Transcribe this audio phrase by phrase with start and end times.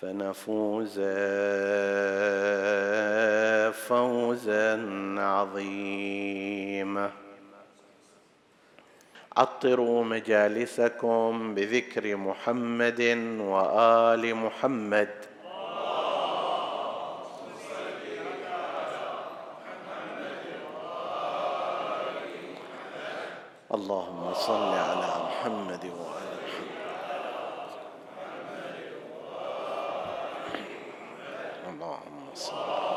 [0.00, 1.00] فنفوز
[3.88, 4.84] فوزا
[5.18, 7.10] عظيما.
[9.36, 13.00] عطروا مجالسكم بذكر محمد
[13.40, 15.08] وآل محمد.
[23.74, 26.80] اللهم صل على محمد وآل محمد
[31.68, 32.90] اللهم صل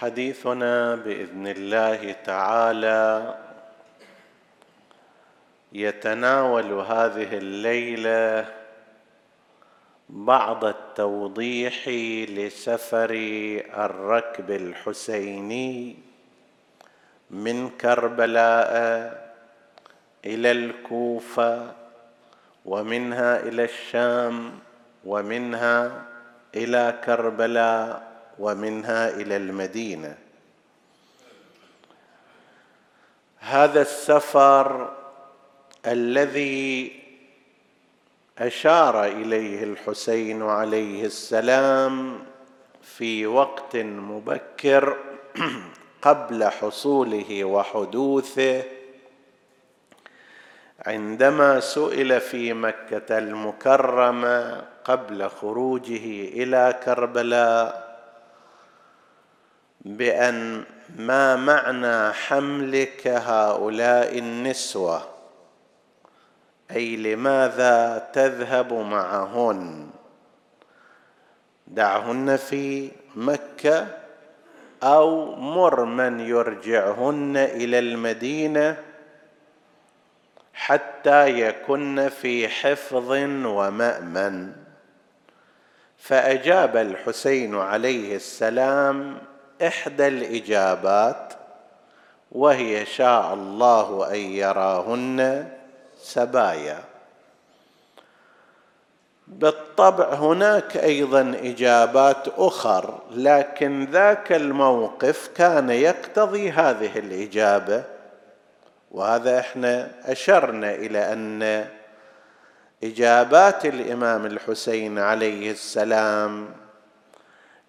[0.00, 3.34] حديثنا بإذن الله تعالى.
[5.72, 8.46] يتناول هذه الليلة
[10.08, 11.88] بعض التوضيح
[12.30, 13.10] لسفر
[13.74, 15.96] الركب الحسيني
[17.30, 18.72] من كربلاء
[20.24, 21.72] إلى الكوفة
[22.64, 24.58] ومنها إلى الشام
[25.04, 26.02] ومنها
[26.54, 28.07] إلى كربلاء.
[28.38, 30.18] ومنها إلى المدينة.
[33.38, 34.94] هذا السفر
[35.86, 36.92] الذي
[38.38, 42.18] أشار إليه الحسين عليه السلام
[42.82, 44.96] في وقت مبكر
[46.02, 48.62] قبل حصوله وحدوثه
[50.86, 57.87] عندما سئل في مكة المكرمة قبل خروجه إلى كربلاء.
[59.88, 60.64] بأن
[60.96, 65.08] ما معنى حملك هؤلاء النسوة؟
[66.70, 69.90] أي لماذا تذهب معهن؟
[71.66, 73.86] دعهن في مكة
[74.82, 78.76] أو مر من يرجعهن إلى المدينة
[80.54, 83.12] حتى يكن في حفظ
[83.46, 84.52] ومأمن؟
[85.98, 89.27] فأجاب الحسين عليه السلام
[89.62, 91.32] إحدى الإجابات
[92.32, 95.48] وهي شاء الله أن يراهن
[96.02, 96.78] سبايا.
[99.28, 107.84] بالطبع هناك أيضا إجابات أخر لكن ذاك الموقف كان يقتضي هذه الإجابة
[108.90, 111.66] وهذا إحنا أشرنا إلى أن
[112.84, 116.48] إجابات الإمام الحسين عليه السلام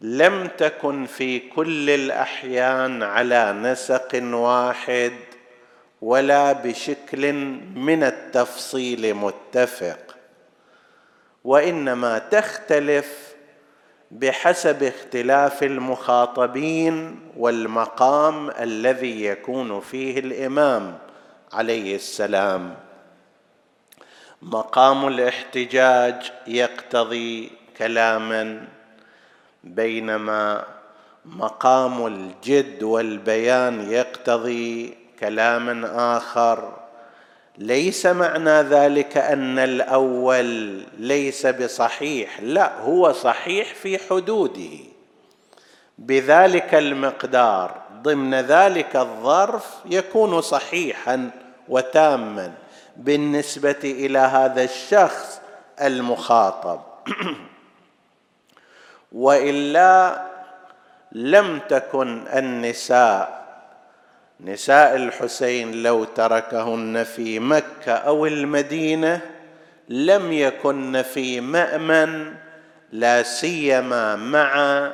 [0.01, 5.13] لم تكن في كل الأحيان على نسق واحد
[6.01, 7.33] ولا بشكل
[7.75, 10.15] من التفصيل متفق
[11.43, 13.33] وإنما تختلف
[14.11, 20.97] بحسب اختلاف المخاطبين والمقام الذي يكون فيه الإمام
[21.53, 22.75] عليه السلام.
[24.41, 28.67] مقام الاحتجاج يقتضي كلاما
[29.63, 30.63] بينما
[31.25, 36.73] مقام الجد والبيان يقتضي كلاما آخر.
[37.57, 44.77] ليس معنى ذلك أن الأول ليس بصحيح لا هو صحيح في حدوده.
[45.97, 51.29] بذلك المقدار ضمن ذلك الظرف يكون صحيحا
[51.69, 52.53] وتاما
[52.97, 55.41] بالنسبة إلى هذا الشخص
[55.81, 56.79] المخاطب.
[59.11, 60.21] وإلا
[61.11, 63.39] لم تكن النساء
[64.41, 69.21] نساء الحسين لو تركهن في مكة أو المدينة
[69.89, 72.33] لم يكن في مأمن
[72.91, 74.91] لا سيما مع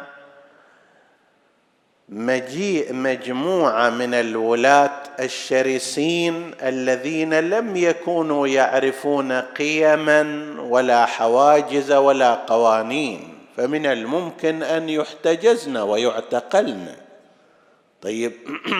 [2.09, 13.34] مجيء مجموعة من الولاة الشرسين الذين لم يكونوا يعرفون قيما ولا حواجز ولا قوانين.
[13.57, 16.95] فمن الممكن أن يحتجزن ويعتقلن.
[18.01, 18.33] طيب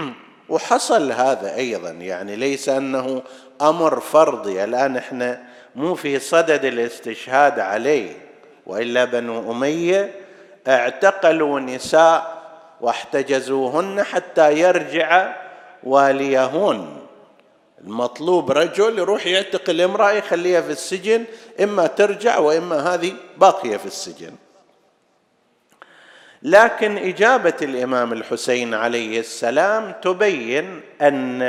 [0.50, 3.22] وحصل هذا أيضا يعني ليس أنه
[3.62, 5.44] أمر فرضي الآن إحنا
[5.76, 8.12] مو في صدد الاستشهاد عليه
[8.66, 10.12] وإلا بنو أمية
[10.68, 12.36] اعتقلوا نساء
[12.82, 15.36] واحتجزوهن حتى يرجع
[15.84, 16.98] واليهن.
[17.84, 21.24] المطلوب رجل يروح يعتقل امرأة يخليها في السجن
[21.64, 24.32] إما ترجع وإما هذه باقية في السجن.
[26.46, 31.42] لكن إجابة الإمام الحسين عليه السلام تبين أن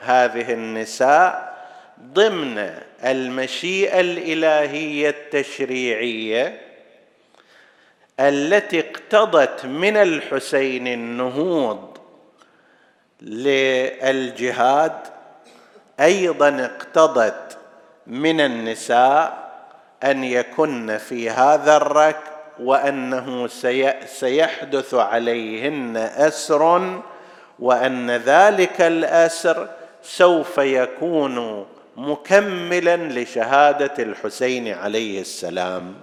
[0.00, 1.54] هذه النساء
[2.02, 6.60] ضمن المشيئة الإلهية التشريعية
[8.20, 11.98] التي اقتضت من الحسين النهوض
[13.22, 14.98] للجهاد
[16.00, 17.58] أيضا اقتضت
[18.06, 19.52] من النساء
[20.04, 23.48] أن يكن في هذا الركب وأنه
[24.06, 27.00] سيحدث عليهن أسر
[27.58, 29.68] وأن ذلك الأسر
[30.02, 31.66] سوف يكون
[31.96, 35.94] مكملا لشهادة الحسين عليه السلام.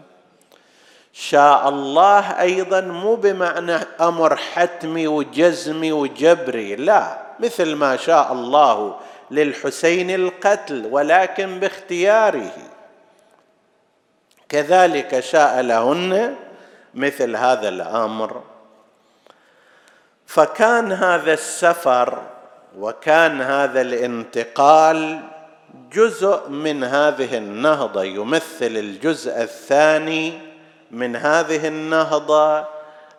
[1.14, 8.96] شاء الله أيضا مو بمعنى أمر حتمي وجزمي وجبري لا مثل ما شاء الله
[9.32, 12.52] للحسين القتل ولكن باختياره.
[14.50, 16.36] كذلك شاء لهن
[16.94, 18.42] مثل هذا الأمر.
[20.26, 22.22] فكان هذا السفر
[22.78, 25.20] وكان هذا الانتقال
[25.94, 30.40] جزء من هذه النهضة يمثل الجزء الثاني
[30.92, 32.66] من هذه النهضة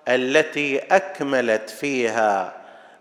[0.08, 2.52] التي أكملت فيها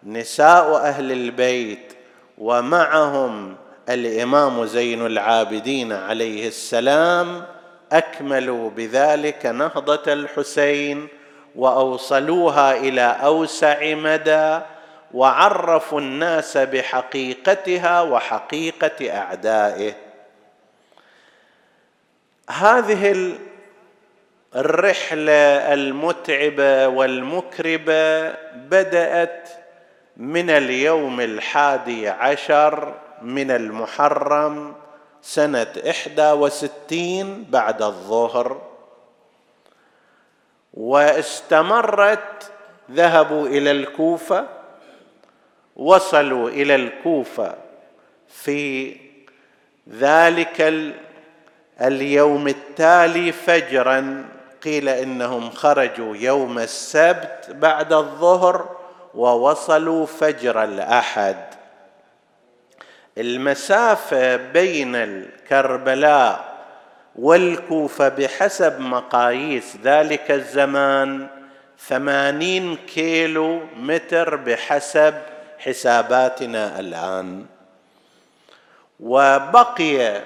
[0.04, 1.94] نساء أهل البيت
[2.38, 3.56] ومعهم
[3.90, 7.44] الإمام زين العابدين عليه السلام
[7.92, 11.08] أكملوا بذلك نهضة الحسين
[11.56, 14.60] وأوصلوها إلى أوسع مدى
[15.14, 19.94] وعرفوا الناس بحقيقتها وحقيقة أعدائه.
[22.50, 23.36] هذه
[24.56, 29.50] الرحلة المتعبة والمكربة بدأت
[30.18, 34.76] من اليوم الحادي عشر من المحرم
[35.22, 38.62] سنة إحدى وستين بعد الظهر
[40.74, 42.52] واستمرت
[42.92, 44.46] ذهبوا إلى الكوفة
[45.76, 47.56] وصلوا إلى الكوفة
[48.28, 48.96] في
[49.90, 50.74] ذلك
[51.82, 54.26] اليوم التالي فجرا
[54.64, 58.76] قيل إنهم خرجوا يوم السبت بعد الظهر
[59.16, 61.59] ووصلوا فجر الأحد.
[63.20, 66.50] المسافة بين الكربلاء
[67.16, 71.28] والكوفة بحسب مقاييس ذلك الزمان
[71.88, 75.14] ثمانين كيلو متر بحسب
[75.60, 77.46] حساباتنا الآن.
[79.00, 80.22] وبقي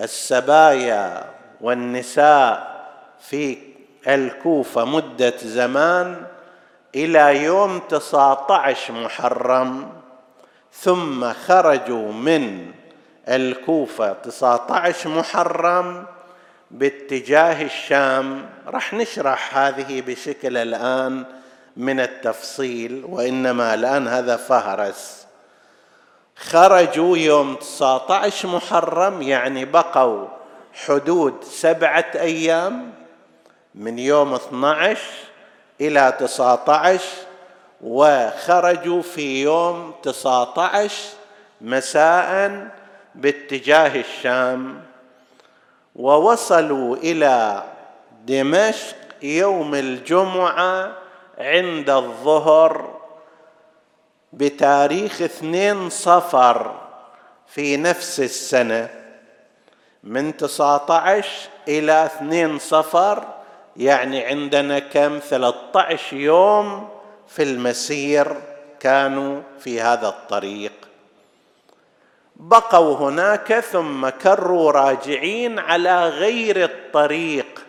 [0.00, 1.24] السبايا
[1.60, 2.76] والنساء
[3.20, 3.58] في
[4.08, 6.26] الكوفة مدة زمان
[6.94, 9.95] إلى يوم 19 محرم.
[10.80, 12.72] ثم خرجوا من
[13.28, 16.06] الكوفة 19 محرم
[16.70, 18.48] باتجاه الشام.
[18.66, 21.24] راح نشرح هذه بشكل الآن
[21.76, 25.26] من التفصيل وإنما الآن هذا فهرس.
[26.36, 30.28] خرجوا يوم 19 محرم يعني بقوا
[30.86, 32.92] حدود سبعة أيام
[33.74, 35.00] من يوم 12
[35.80, 37.04] إلى 19
[37.80, 40.94] وخرجوا في يوم 19
[41.60, 42.68] مساء
[43.14, 44.82] باتجاه الشام
[45.96, 47.62] ووصلوا إلى
[48.24, 50.92] دمشق يوم الجمعة
[51.38, 52.96] عند الظهر
[54.32, 56.74] بتاريخ اثنين صفر
[57.46, 58.88] في نفس السنة.
[60.04, 61.28] من 19
[61.68, 63.24] إلى اثنين صفر
[63.76, 66.88] يعني عندنا كم؟ 13 يوم
[67.28, 68.36] في المسير
[68.80, 70.72] كانوا في هذا الطريق.
[72.36, 77.64] بقوا هناك ثم كروا راجعين على غير الطريق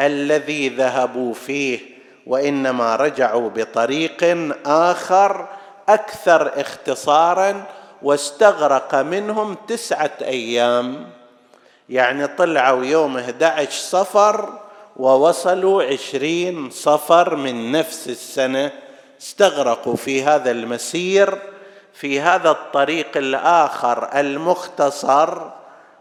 [0.00, 1.80] الذي ذهبوا فيه
[2.26, 5.48] وإنما رجعوا بطريق آخر
[5.88, 7.64] أكثر اختصارا
[8.02, 11.10] واستغرق منهم تسعة أيام.
[11.88, 14.58] يعني طلعوا يوم 11 صفر
[14.96, 18.72] ووصلوا عشرين صفر من نفس السنة.
[19.20, 21.38] استغرقوا في هذا المسير
[21.92, 25.50] في هذا الطريق الآخر المختصر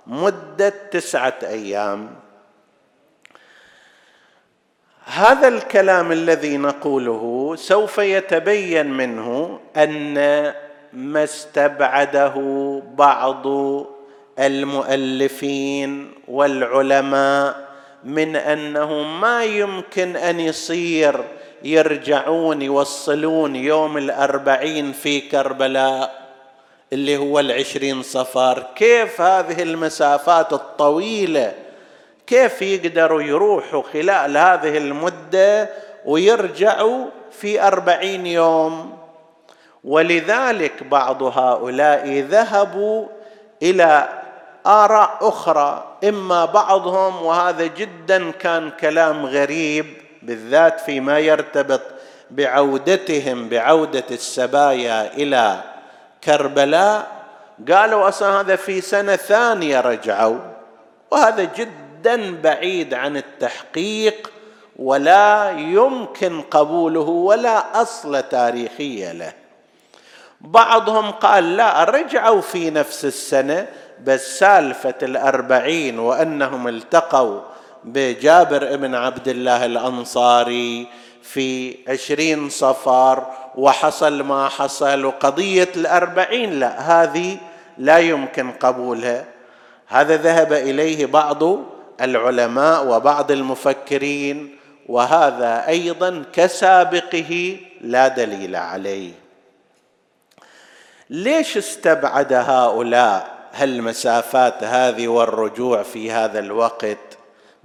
[0.08, 2.10] مدة تسعة أيام.
[5.06, 10.14] هذا الكلام الذي نقوله سوف يتبين منه أن
[10.94, 12.34] ما استبعده
[12.94, 13.48] بعض
[14.40, 17.70] المؤلفين والعلماء
[18.04, 21.24] من أنه ما يمكن أن يصير
[21.64, 26.30] يرجعون يوصلون يوم الأربعين في كربلاء
[26.94, 28.66] اللي هو العشرين صفار.
[28.76, 31.54] كيف هذه المسافات الطويلة؟
[32.28, 35.70] كيف يقدروا يروحوا خلال هذه المدة
[36.06, 38.98] ويرجعوا في أربعين يوم؟
[39.84, 43.08] ولذلك بعض هؤلاء ذهبوا
[43.64, 44.10] إلى
[44.66, 49.86] آراء أخرى إما بعضهم وهذا جدا كان كلام غريب
[50.22, 51.82] بالذات فيما يرتبط
[52.32, 55.64] بعودتهم بعودة السبايا إلى
[56.24, 57.20] كربلاء.
[57.72, 60.40] قالوا أصلا هذا في سنة ثانية رجعوا
[61.12, 64.32] وهذا جدا بعيد عن التحقيق
[64.76, 69.34] ولا يمكن قبوله ولا أصل تاريخي له.
[70.42, 73.68] بعضهم قال لا رجعوا في نفس السنة
[74.04, 77.42] بس سالفة الأربعين وأنهم التقوا
[77.84, 80.88] بجابر بن عبد الله الأنصاري
[81.24, 87.38] في عشرين صفر وحصل ما حصل وقضية الأربعين لا هذه
[87.78, 89.26] لا يمكن قبولها.
[89.88, 91.44] هذا ذهب إليه بعض
[92.02, 94.56] العلماء وبعض المفكرين
[94.88, 99.12] وهذا أيضا كسابقه لا دليل عليه.
[101.10, 107.09] ليش استبعد هؤلاء هالمسافات هذه والرجوع في هذا الوقت؟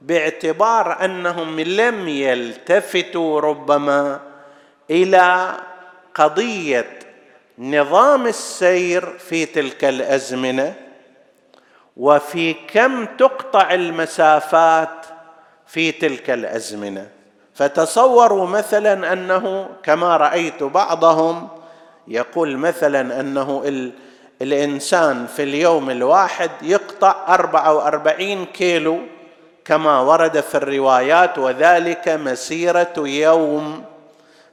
[0.06, 4.20] باعتبار أنهم لم يلتفتوا ربما
[4.90, 5.54] إلى
[6.14, 6.98] قضية
[7.58, 10.74] نظام السير في تلك الأزمنة
[11.96, 15.06] وفي كم تقطع المسافات
[15.66, 17.08] في تلك الأزمنة.
[17.54, 21.48] فتصوروا مثلا أنه كما رأيت بعضهم
[22.08, 23.62] يقول مثلا أنه
[24.42, 28.98] الإنسان في اليوم الواحد يقطع 44 كيلو
[29.64, 33.84] كما ورد في الروايات وذلك مسيرة يوم.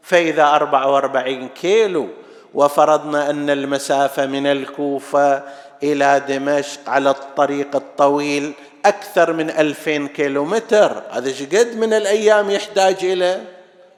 [0.01, 2.07] فإذا أربع وأربعين كيلو
[2.53, 5.43] وفرضنا أن المسافة من الكوفة
[5.83, 8.53] إلى دمشق على الطريق الطويل
[8.85, 13.41] أكثر من ألفين كيلو متر هذا شقد من الأيام يحتاج إلى؟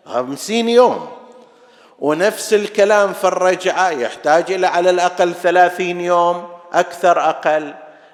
[0.05, 1.09] خمسين يوم.
[1.99, 7.73] ونفس الكلام في الرجعة يحتاج إلى على الأقل ثلاثين يوم أكثر أقل.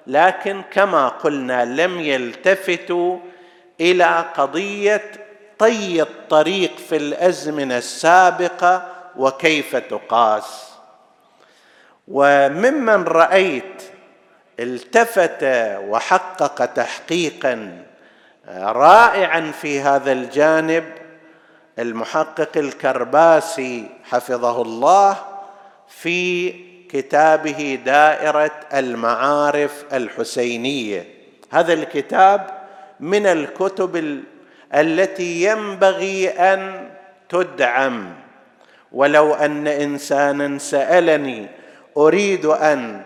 [0.09, 3.17] لكن كما قلنا لم يلتفتوا
[3.81, 5.11] إلى قضية
[5.59, 8.87] طي الطريق في الأزمنة السابقة
[9.17, 10.69] وكيف تقاس.
[12.07, 13.83] وممن رأيت
[14.59, 15.43] التفت
[15.89, 17.83] وحقق تحقيقا
[18.57, 20.93] رائعا في هذا الجانب
[21.79, 25.17] المحقق الكرباسي حفظه الله
[25.87, 26.49] في
[26.89, 31.05] كتابه دائرة المعارف الحسينية.
[31.49, 32.49] هذا الكتاب
[32.99, 34.21] من الكتب
[34.75, 36.89] التي ينبغي أن
[37.29, 38.13] تدعم.
[38.91, 41.47] ولو أن إنسانا سألني
[41.97, 43.01] أريد أن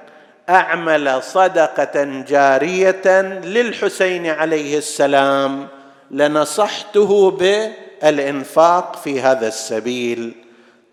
[0.49, 5.67] أعمل صدقة جارية للحسين عليه السلام
[6.11, 10.42] لنصحته بالإنفاق في هذا السبيل.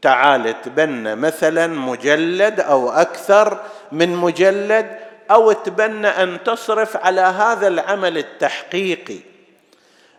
[0.02, 3.58] تعال تبنى مثلا مجلد أو أكثر
[3.92, 4.98] من مجلد
[5.30, 9.18] أو تبنى أن تصرف على هذا العمل التحقيقي.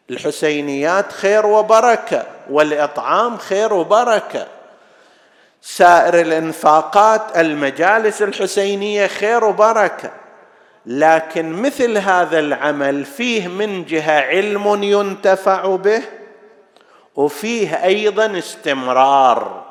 [0.09, 4.47] الحسينيات خير وبركة والإطعام خير وبركة.
[5.61, 10.11] سائر الإنفاقات المجالس الحسينية خير وبركة.
[10.85, 16.01] لكن مثل هذا العمل فيه من جهة علم ينتفع به
[17.15, 19.70] وفيه أيضا استمرار.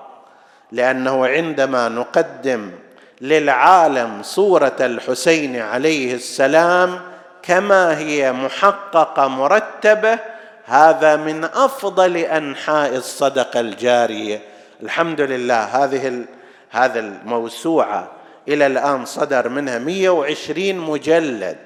[0.72, 2.70] لأنه عندما نقدم
[3.20, 7.00] للعالم صورة الحسين عليه السلام
[7.42, 10.18] كما هي محققه مرتبة
[10.64, 14.40] هذا من أفضل أنحاء الصدقه الجاريه
[14.82, 16.24] الحمد لله هذه
[16.70, 18.10] هذا الموسوعة
[18.48, 21.56] إلى الآن صدر منها 120 مجلد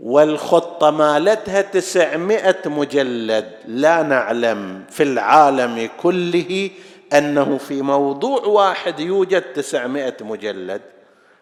[0.00, 3.50] والخطة مالتها تسعمائة مجلد.
[3.66, 6.70] لا نعلم في العالم كله
[7.12, 10.82] أنه في موضوع واحد يوجد تسعمائة مجلد.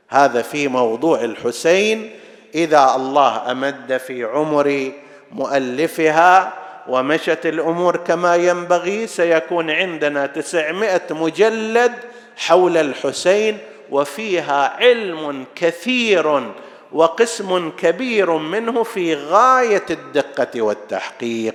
[0.08, 2.10] هذا في موضوع الحسين
[2.54, 4.92] إذا الله أمد في عمر
[5.32, 6.52] مؤلفها
[6.88, 11.92] ومشت الأمور كما ينبغي سيكون عندنا تسعمائة مجلد
[12.36, 13.58] حول الحسين
[13.90, 16.52] وفيها علم كثير
[16.92, 21.54] وقسم كبير منه في غاية الدقة والتحقيق.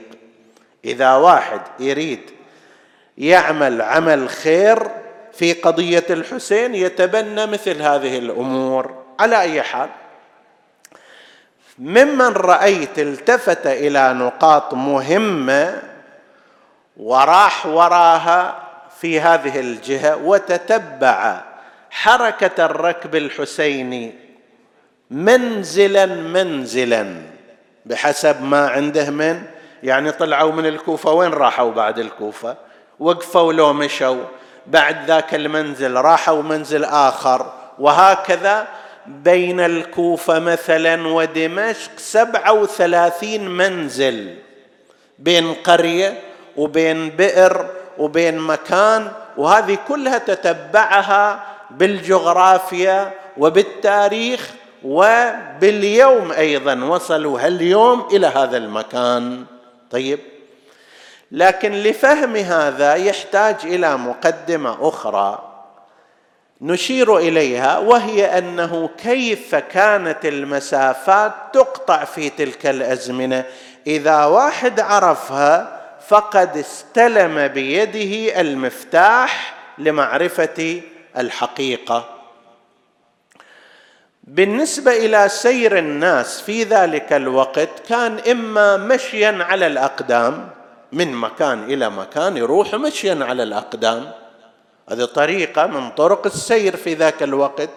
[0.86, 2.20] إذا واحد يريد
[3.18, 4.88] يعمل عمل خير
[5.34, 9.04] في قضية الحسين يتبنى مثل هذه الأمور.
[9.20, 9.90] على أي حال
[11.80, 15.82] ممن رأيت التفت إلى نقاط مهمة
[16.98, 18.64] وراح وراها
[19.00, 21.44] في هذه الجهة وتتبع
[21.92, 24.14] حركة الركب الحسيني
[25.12, 27.22] منزلا منزلا
[27.86, 29.44] بحسب ما عنده من
[29.84, 32.58] يعني طلعوا من الكوفة وين راحوا بعد الكوفة؟
[33.04, 34.24] وقفوا لو مشوا.
[34.68, 37.54] بعد ذاك المنزل راحوا منزل آخر.
[37.80, 38.68] وهكذا
[39.08, 44.36] بين الكوفة مثلا ودمشق سبعة وثلاثين منزل.
[45.20, 46.20] بين قرية
[46.58, 47.66] وبين بئر
[47.98, 49.12] وبين مكان.
[49.38, 54.50] وهذه كلها تتبعها بالجغرافيا وبالتاريخ
[54.84, 56.84] وباليوم أيضا.
[56.84, 59.46] وصلوا هاليوم إلى هذا المكان.
[59.92, 60.33] طيب.
[61.34, 65.50] لكن لفهم هذا يحتاج إلى مقدمة أخرى
[66.62, 73.46] نشير إليها وهي أنه كيف كانت المسافات تقطع في تلك الأزمنة؟
[73.88, 80.82] إذا واحد عرفها فقد استلم بيده المفتاح لمعرفة
[81.18, 82.10] الحقيقة.
[84.24, 90.50] بالنسبة إلى سير الناس في ذلك الوقت كان إما مشيا على الأقدام
[90.94, 94.12] من مكان إلى مكان يروح مشيا على الأقدام.
[94.90, 97.70] هذه طريقة من طرق السير في ذاك الوقت.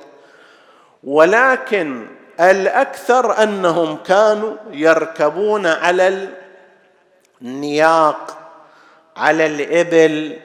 [1.05, 2.07] ولكن
[2.41, 6.29] الأكثر أنهم كانوا يركبون على
[7.43, 8.39] النياق
[9.17, 10.37] على الإبل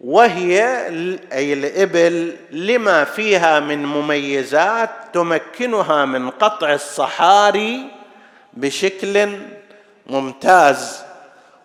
[0.00, 0.86] وهي
[1.32, 7.90] أي الإبل لما فيها من مميزات تمكنها من قطع الصحاري
[8.52, 9.30] بشكل
[10.06, 11.11] ممتاز.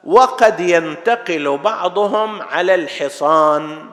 [0.07, 3.89] وقد ينتقل بعضهم على الحصان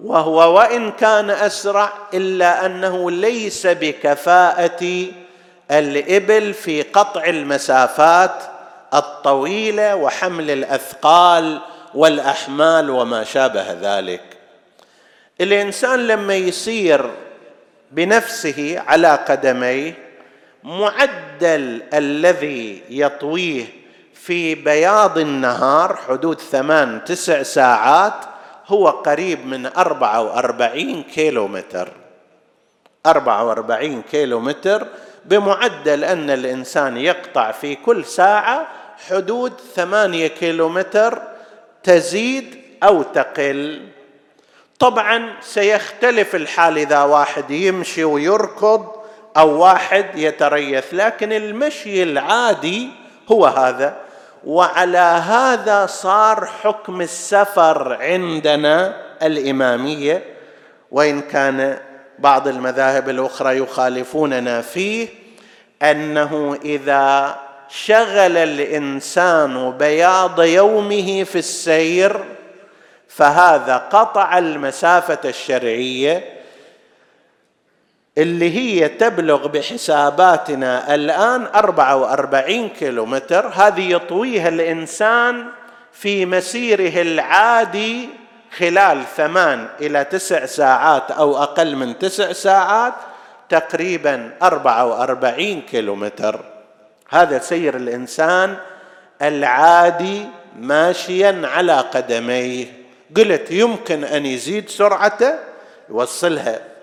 [0.00, 5.06] وهو وإن كان أسرع إلا أنه ليس بكفاءة
[5.70, 8.42] الإبل في قطع المسافات
[8.94, 11.60] الطويلة وحمل الأثقال
[11.94, 14.22] والأحمال وما شابه ذلك.
[15.40, 17.10] الإنسان لما يسير
[17.92, 19.94] بنفسه على قدميه
[20.64, 23.77] معدل الذي يطويه
[24.22, 28.24] في بياض النهار حدود ثمان تسع ساعات
[28.66, 31.88] هو قريب من أربعة وأربعين كيلو متر
[33.06, 34.86] أربعة وأربعين كيلو متر
[35.24, 38.68] بمعدل أن الإنسان يقطع في كل ساعة
[39.08, 41.22] حدود ثمانية كيلو متر
[41.82, 43.88] تزيد أو تقل.
[44.78, 48.86] طبعا سيختلف الحال إذا واحد يمشي ويركض
[49.36, 52.88] أو واحد يتريث لكن المشي العادي
[53.32, 54.07] هو هذا.
[54.44, 60.22] وعلى هذا صار حكم السفر عندنا الإمامية
[60.90, 61.78] وإن كان
[62.18, 65.08] بعض المذاهب الأخرى يخالفوننا فيه
[65.82, 67.36] أنه إذا
[67.68, 72.24] شغل الإنسان بياض يومه في السير
[73.08, 76.37] فهذا قطع المسافة الشرعية
[78.18, 85.46] اللي هي تبلغ بحساباتنا الآن 44 كيلومتر هذه يطويها الإنسان
[85.92, 88.08] في مسيره العادي
[88.56, 92.94] خلال ثمان إلى تسع ساعات أو أقل من تسع ساعات
[93.48, 96.44] تقريبا 44 كيلومتر.
[97.08, 98.56] هذا سير الإنسان
[99.22, 100.26] العادي
[100.58, 102.66] ماشيا على قدميه.
[103.16, 105.34] قلت يمكن أن يزيد سرعته
[105.90, 106.77] يوصلها.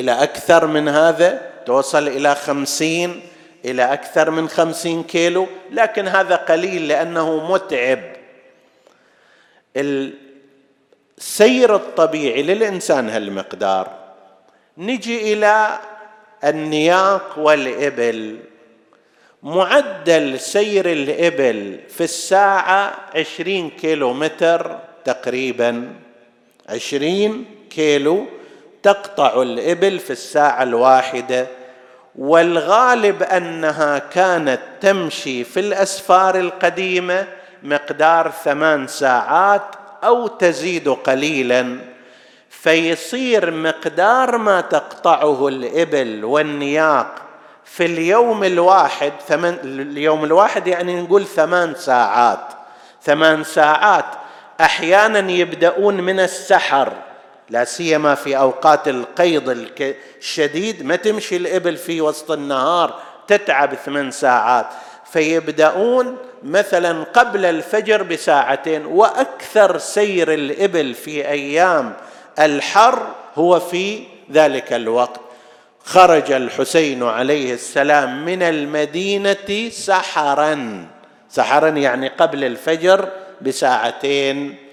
[0.00, 3.20] إلى أكثر من هذا توصل إلى خمسين
[3.64, 8.02] إلى أكثر من خمسين كيلو لكن هذا قليل لأنه متعب.
[9.76, 13.90] السير الطبيعي للإنسان هالمقدار.
[14.78, 15.78] نجي إلى
[16.44, 18.38] النياق والإبل.
[19.42, 25.94] معدل سير الإبل في الساعة عشرين كيلو متر تقريبا.
[26.68, 28.26] عشرين كيلو
[28.88, 31.46] تقطع الإبل في الساعة الواحدة
[32.18, 37.26] والغالب أنها كانت تمشي في الأسفار القديمة
[37.62, 39.62] مقدار ثمان ساعات
[40.04, 41.78] أو تزيد قليلا
[42.50, 47.14] فيصير مقدار ما تقطعه الإبل والنياق
[47.64, 52.48] في اليوم الواحد ثمن اليوم الواحد يعني نقول ثمان ساعات
[53.02, 54.04] ثمان ساعات.
[54.60, 56.92] أحيانا يبدأون من السحر.
[57.50, 59.66] لا سيما في أوقات القيض
[60.18, 64.66] الشديد ما تمشي الإبل في وسط النهار تتعب ثمان ساعات.
[65.12, 71.92] فيبدأون مثلا قبل الفجر بساعتين وأكثر سير الإبل في أيام
[72.38, 73.06] الحر
[73.36, 75.20] هو في ذلك الوقت.
[75.84, 80.86] خرج الحسين عليه السلام من المدينة سحرا.
[81.30, 83.08] سحرا يعني قبل الفجر
[83.40, 84.67] بساعتين.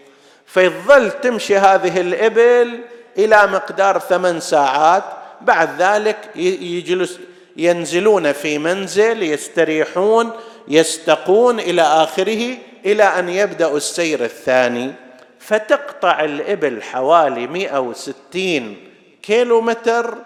[0.45, 2.79] فيظل تمشي هذه الإبل
[3.17, 5.03] إلى مقدار ثمان ساعات.
[5.41, 7.19] بعد ذلك يجلس
[7.57, 10.31] ينزلون في منزل يستريحون
[10.67, 14.93] يستقون إلى آخره إلى أن يبدأ السير الثاني.
[15.39, 18.77] فتقطع الإبل حوالي 160
[19.23, 20.17] كيلو متر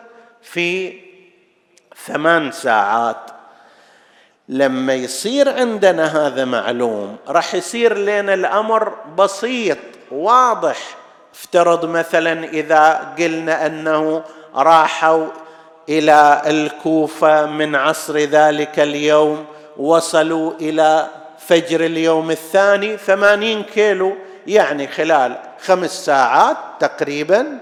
[0.41, 0.93] في
[2.07, 3.17] ثمان ساعات.
[4.49, 9.77] لما يصير عندنا هذا معلوم راح يصير لنا الأمر بسيط.
[10.11, 10.77] واضح.
[11.33, 14.23] افترض مثلا إذا قلنا أنه
[14.55, 15.27] راحوا
[15.89, 19.45] إلى الكوفة من عصر ذلك اليوم
[19.77, 21.07] وصلوا إلى
[21.47, 24.15] فجر اليوم الثاني ثمانين كيلو
[24.47, 27.59] يعني خلال خمس ساعات تقريبا.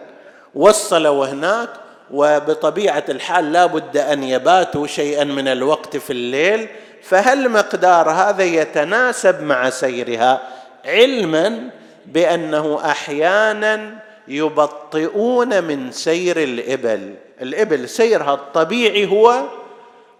[0.56, 1.70] وصلوا هناك
[2.12, 6.70] وبطبيعة الحال لا بد أن يباتوا شيئا من الوقت في الليل.
[7.04, 10.42] فهل مقدار هذا يتناسب مع سيرها؟
[10.86, 11.70] علما
[12.08, 17.16] بأنه أحيانا يبطئون من سير الإبل.
[17.42, 19.44] الإبل سيرها الطبيعي هو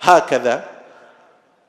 [0.02, 0.66] هكذا.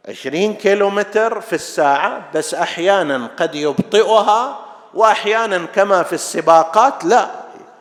[0.08, 4.58] عشرين كيلو متر في الساعة بس أحيانا قد يبطئها
[4.94, 7.30] وأحيانا كما في السباقات لا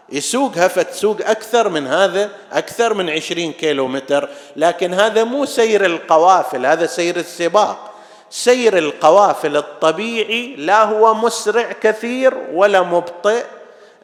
[0.10, 6.66] يسوقها فتسوق أكثر من هذا أكثر من عشرين كيلو متر لكن هذا مو سير القوافل
[6.66, 7.92] هذا سير السباق.
[8.30, 13.44] سير القوافل الطبيعي لا هو مسرع كثير ولا مبطئ.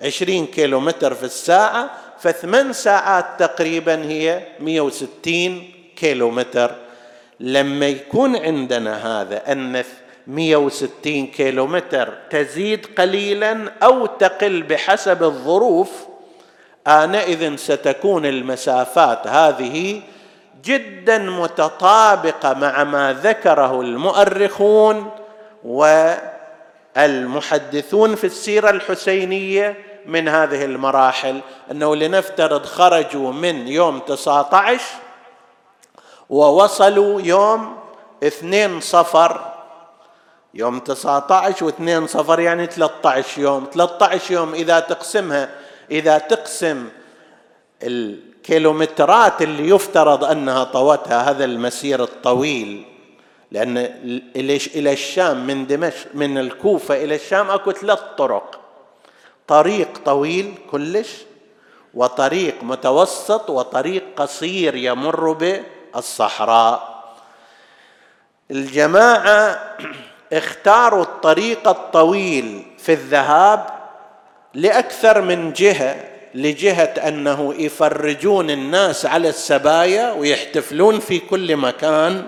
[0.01, 6.71] عشرين كيلو متر في الساعة فثمان ساعات تقريبا هي 160 كيلو متر
[7.39, 9.83] لما يكون عندنا هذا أن
[10.27, 15.89] 160 كيلو متر تزيد قليلا أو تقل بحسب الظروف
[16.87, 20.01] آنئذ ستكون المسافات هذه
[20.63, 25.09] جدا متطابقة مع ما ذكره المؤرخون
[26.97, 34.81] والمحدثون في السيرة الحسينية من هذه المراحل أنه لنفترض خرجوا من يوم 19
[36.29, 37.77] ووصلوا يوم
[38.23, 39.53] اثنين صفر.
[40.53, 43.67] يوم 19 واثنين صفر يعني 13 يوم.
[43.73, 45.49] 13 يوم إذا تقسمها
[45.91, 46.89] إذا تقسم
[48.43, 52.85] الكيلومترات اللي يفترض أنها طوتها هذا المسير الطويل.
[53.51, 53.77] لأن
[54.75, 58.59] إلى الشام من دمشق من الكوفة إلى الشام أكو ثلاث طرق.
[59.47, 61.09] طريق طويل كلش
[61.93, 67.03] وطريق متوسط وطريق قصير يمر بالصحراء.
[68.51, 69.59] الجماعة
[70.33, 73.65] اختاروا الطريق الطويل في الذهاب
[74.53, 76.12] لأكثر من جهة.
[76.35, 82.23] لجهة أنه يفرجون الناس على السبايا ويحتفلون في كل مكان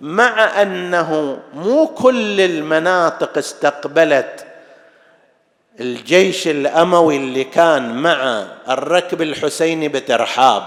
[0.00, 4.46] مع أنه مو كل المناطق استقبلت
[5.80, 10.62] الجيش الأموي اللي كان مع الركب الحسيني بترحاب.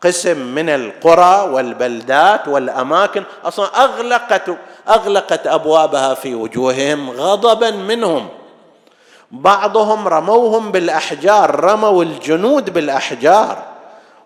[0.00, 4.56] قسم من القرى والبلدات والأماكن أصلا اغلقت
[4.88, 8.28] أغلقت أبوابها في وجوههم غضبا منهم.
[9.32, 13.62] بعضهم رموهم بالأحجار رموا الجنود بالأحجار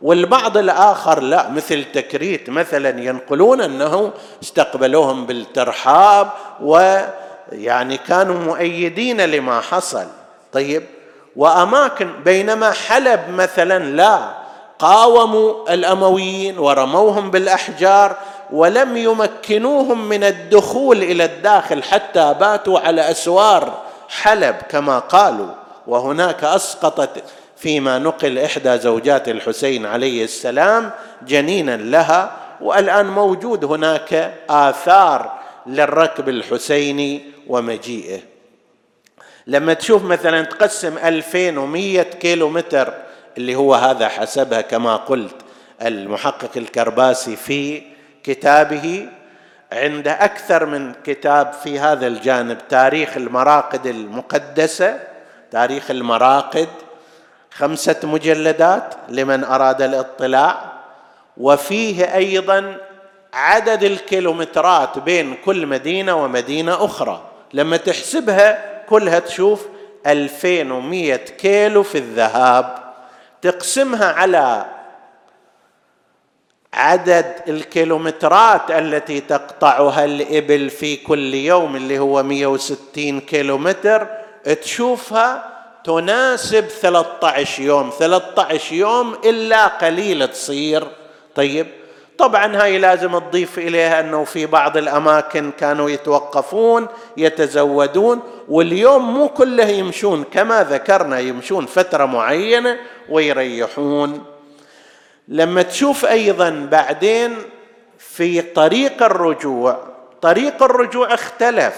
[0.02, 6.30] والبعض الآخر لا مثل تكريت مثلا ينقلون أنه استقبلوهم بالترحاب
[6.62, 7.00] و
[7.52, 10.06] يعني كانوا مؤيدين لما حصل.
[10.52, 10.82] طيب
[11.36, 14.18] وأماكن بينما حلب مثلا لا
[14.78, 18.16] قاوموا الأمويين ورموهم بالأحجار
[18.52, 25.54] ولم يمكنوهم من الدخول إلى الداخل حتى باتوا على أسوار حلب كما قالوا
[25.86, 27.24] وهناك أسقطت
[27.56, 30.90] فيما نقل إحدى زوجات الحسين عليه السلام
[31.26, 35.32] جنينا لها والآن موجود هناك آثار
[35.66, 38.20] للركب الحسيني ومجيئه.
[39.46, 42.94] لما تشوف مثلا تقسم 2100 كيلو متر
[43.38, 45.34] اللي هو هذا حسبها كما قلت
[45.82, 47.82] المحقق الكرباسي في
[48.24, 49.08] كتابه
[49.72, 55.00] عنده أكثر من كتاب في هذا الجانب تاريخ المراقد المقدسة
[55.50, 56.68] تاريخ المراقد
[57.50, 60.72] خمسة مجلدات لمن أراد الاطلاع
[61.36, 62.76] وفيه أيضا
[63.32, 67.22] عدد الكيلومترات بين كل مدينة ومدينة أخرى.
[67.52, 69.66] لما تحسبها كلها تشوف
[70.06, 72.78] 2100 كيلو في الذهاب
[73.42, 74.66] تقسمها على
[76.74, 84.06] عدد الكيلومترات التي تقطعها الإبل في كل يوم اللي هو 160 كيلومتر
[84.62, 85.52] تشوفها
[85.84, 87.90] تناسب 13 يوم.
[87.98, 90.84] 13 يوم إلا قليل تصير.
[91.34, 91.66] طيب
[92.18, 99.64] طبعا هاي لازم تضيف إليها إنه في بعض الأماكن كانوا يتوقفون يتزودون واليوم مو كله
[99.64, 100.24] يمشون.
[100.24, 104.24] كما ذكرنا يمشون فترة معينة ويريحون.
[105.28, 107.36] لما تشوف أيضا بعدين
[107.98, 109.78] في طريق الرجوع
[110.22, 111.74] طريق الرجوع اختلف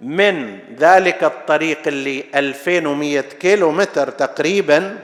[0.00, 4.98] من ذلك الطريق اللي 2100 كيلو متر تقريبا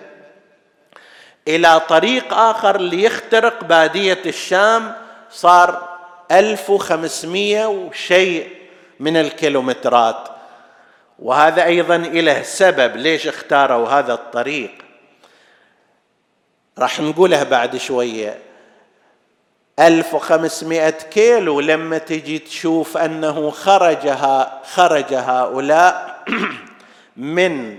[1.49, 4.93] إلى طريق آخر ليخترق بادية الشام
[5.31, 5.89] صار
[6.33, 8.49] 1500 وشيء
[9.01, 10.29] من الكيلومترات.
[11.19, 14.71] وهذا أيضا له سبب ليش اختاروا هذا الطريق.
[16.79, 18.39] راح نقولها بعد شوية.
[19.79, 26.25] 1500 كيلو لما تجي تشوف أنه خرجها خرج هؤلاء
[27.17, 27.79] من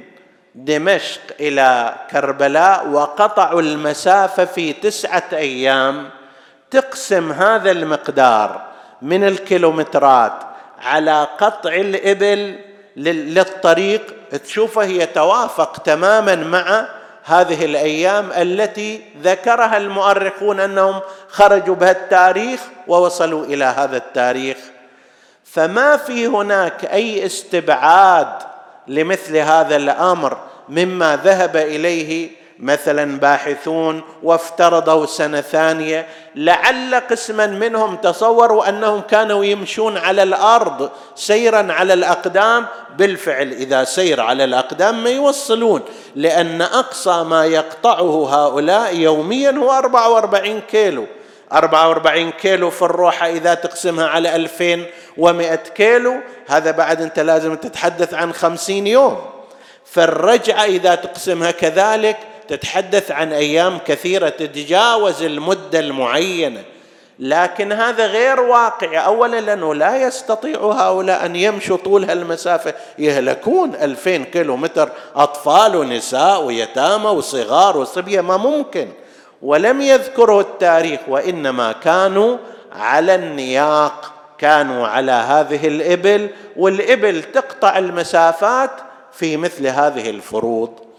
[0.56, 6.10] دمشق إلى كربلاء وقطعوا المسافة في تسعة أيام.
[6.72, 8.62] تقسم هذا المقدار
[9.02, 10.34] من الكيلومترات
[10.80, 12.60] على قطع الإبل
[12.96, 14.16] للطريق.
[14.44, 16.88] تشوفه يتوافق تماما مع
[17.24, 24.58] هذه الأيام التي ذكرها المؤرخون أنهم خرجوا بها التاريخ ووصلوا إلى هذا التاريخ.
[25.44, 28.28] فما في هناك أي استبعاد
[28.88, 30.38] لمثل هذا الأمر
[30.70, 39.98] مما ذهب إليه مثلا باحثون وافترضوا سنة ثانية لعل قسما منهم تصوروا أنهم كانوا يمشون
[39.98, 42.66] على الأرض سيرا على الأقدام.
[42.98, 45.82] بالفعل إذا سير على الأقدام ما يوصلون
[46.16, 51.06] لأن أقصى ما يقطعه هؤلاء يوميا هو 44 كيلو.
[51.54, 56.16] 44 كيلو في الروحة إذا تقسمها على 2100 كيلو
[56.48, 59.22] هذا بعد أنت لازم تتحدث عن 50 يوم.
[59.86, 62.18] فالرجعة إذا تقسمها كذلك
[62.54, 66.64] تتحدث عن أيام كثيرة تتجاوز المدة المعينة.
[67.20, 69.06] لكن هذا غير واقع.
[69.06, 72.74] اولا لأنه لا يستطيع هؤلاء أن يمشوا طول هالمسافة.
[73.00, 78.22] يهلكون ألفين كيلو متر أطفال ونساء ويتامى وصغار وصبية.
[78.22, 78.88] ما ممكن.
[79.42, 82.38] ولم يذكره التاريخ وإنما كانوا
[82.72, 84.14] على النياق.
[84.38, 86.30] كانوا على هذه الإبل.
[86.58, 88.72] والإبل تقطع المسافات
[89.12, 90.93] في مثل هذه الفروض.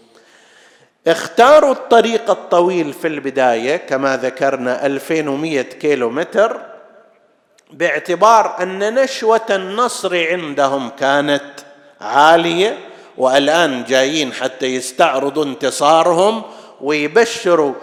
[1.07, 6.61] اختاروا الطريق الطويل في البداية كما ذكرنا 2100 كيلو متر
[7.71, 11.43] باعتبار أن نشوة النصر عندهم كانت
[12.01, 12.77] عالية
[13.17, 16.41] والآن جايين حتى يستعرضوا انتصارهم
[16.81, 17.73] ويبشروا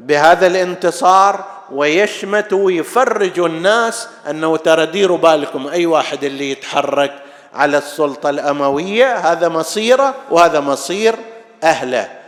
[0.00, 7.12] بهذا الانتصار ويشمتوا ويفرجوا الناس أنه ترى ديروا بالكم أي واحد اللي يتحرك
[7.54, 11.14] على السلطة الأموية هذا مصيره وهذا مصير
[11.62, 12.21] أهله.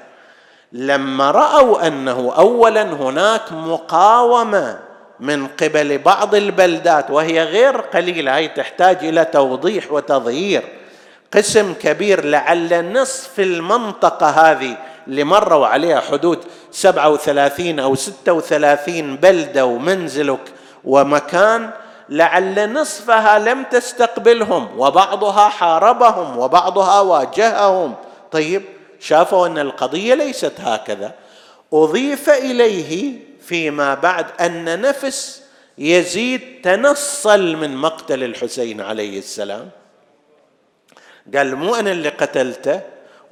[0.75, 4.79] لما رأوا أنه اولا هناك مقاومة
[5.21, 10.63] من قبل بعض البلدات وهي غير قليلة هي تحتاج إلى توضيح وتظهير
[11.35, 16.39] قسم كبير لعل نصف المنطقة هذه اللي مروا عليها حدود
[16.71, 20.53] 37 أو 36 بلدة ومنزلك
[20.85, 21.71] ومكان
[22.09, 27.95] لعل نصفها لم تستقبلهم وبعضها حاربهم وبعضها واجههم.
[28.33, 28.63] طيب
[29.05, 31.13] شافوا أن القضية ليست هكذا.
[31.73, 35.43] أضيف إليه فيما بعد أن نفس
[35.79, 39.71] يزيد تنصل من مقتل الحسين عليه السلام.
[41.37, 42.81] قال مو أنا اللي قتلته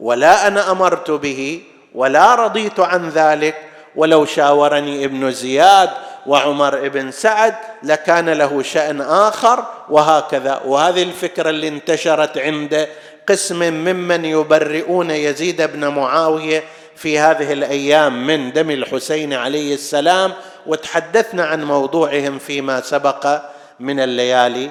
[0.01, 1.63] ولا أنا أمرت به
[1.95, 3.57] ولا رضيت عن ذلك
[3.97, 5.91] ولو شاورني ابن زياد
[6.27, 10.61] وعمر بن سعد لكان له شأن آخر وهكذا.
[10.65, 12.89] وهذه الفكرة اللي انتشرت عند
[13.29, 16.63] قسم ممن يبرئون يزيد بن معاوية
[16.97, 20.33] في هذه الأيام من دم الحسين عليه السلام
[20.67, 23.41] وتحدثنا عن موضوعهم فيما سبق
[23.81, 24.71] من الليالي.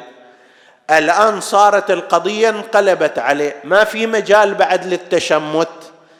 [0.92, 3.56] الآن صارت القضية انقلبت عليه.
[3.64, 5.68] ما في مجال بعد للتشمت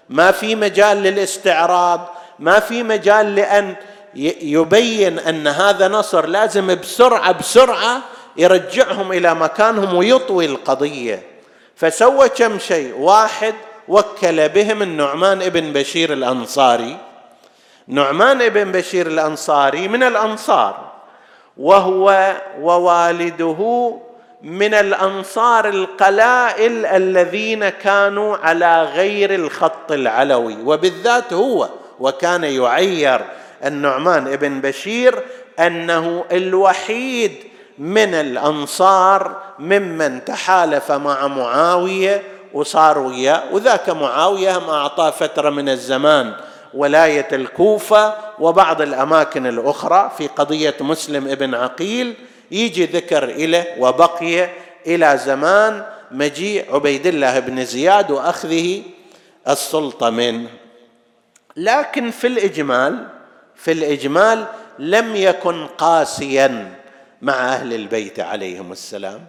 [0.10, 3.76] ما في مجال للاستعراض ما في مجال لأن
[4.16, 8.02] يبين أن هذا نصر لازم بسرعة بسرعة
[8.38, 11.24] يرجعهم إلى مكانهم ويطوي القضية.
[11.76, 12.98] فسوى كم شيء.
[12.98, 13.56] واحد
[13.88, 16.98] وكل بهم النعمان ابن بشير الأنصاري.
[17.88, 20.92] نعمان بن بشير الأنصاري من الأنصار
[21.58, 23.94] وهو ووالده
[24.42, 30.58] من الأنصار القلائل الذين كانوا على غير الخط العلوي.
[30.66, 31.70] وبالذات هو
[32.00, 33.22] وكان يعير
[33.66, 35.24] النعمان بن بشير
[35.60, 37.32] أنه الوحيد
[37.78, 42.22] من الأنصار ممن تحالف مع معاوية
[42.54, 43.44] وصار وياه.
[43.52, 46.34] وذاك معاوية ما أعطاه فترة من الزمان
[46.74, 52.14] ولاية الكوفة وبعض الأماكن الأخرى في قضية مسلم ابن عقيل.
[52.52, 54.50] يجي ذكر إليه وبقي
[54.88, 58.82] إلى زمان مجيء عبيد الله بن زياد وأخذه
[59.48, 60.50] السلطة منه.
[61.56, 63.08] لكن في الإجمال
[63.64, 64.46] في الإجمال
[64.80, 66.72] لم يكن قاسيا
[67.22, 69.22] مع أهل البيت عليهم السلام.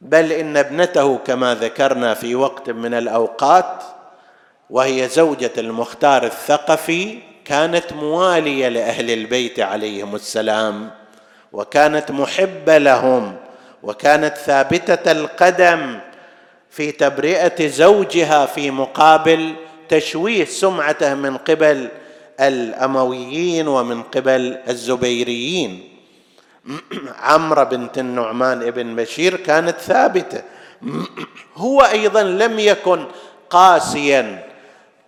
[0.00, 3.82] بل إن ابنته كما ذكرنا في وقت من الأوقات
[4.70, 10.90] وهي زوجة المختار الثقفي كانت موالية لأهل البيت عليهم السلام
[11.52, 13.36] وكانت محبه لهم
[13.82, 15.98] وكانت ثابتة القدم
[16.70, 19.54] في تبرئة زوجها في مقابل
[19.88, 21.88] تشويه سمعته من قبل
[22.40, 25.94] الأمويين ومن قبل الزبيريين.
[27.28, 30.42] عمرة بنت النعمان ابن بشير كانت ثابتة.
[31.56, 33.04] هو أيضا لم يكن
[33.50, 34.44] قاسيا.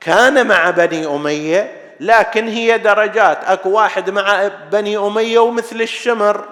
[0.00, 3.44] كان مع بني أمية لكن هي درجات.
[3.44, 6.44] أكو واحد مع بني أمية ومثل الشمر.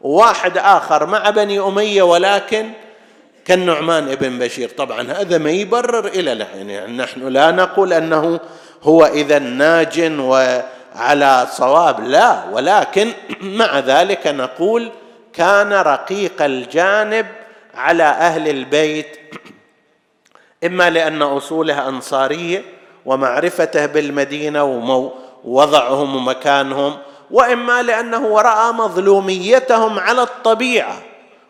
[0.00, 2.70] وواحد آخر مع بني أمية ولكن
[3.44, 4.68] كالنعمان ابن بشير.
[4.68, 6.70] طبعا هذا ما يبرر إلى الحين.
[6.70, 8.40] يعني نحن لا نقول أنه
[8.82, 12.00] هو إذا ناج وعلى صواب.
[12.00, 13.12] لا ولكن
[13.60, 14.90] مع ذلك نقول
[15.32, 17.26] كان رقيق الجانب
[17.74, 19.16] على أهل البيت
[20.66, 22.62] إما لأن اصولها انصاريه
[23.06, 24.64] ومعرفته بالمدينة
[25.44, 26.96] ووضعهم ومكانهم
[27.30, 31.02] وإما لأنه رأى مظلوميتهم على الطبيعة.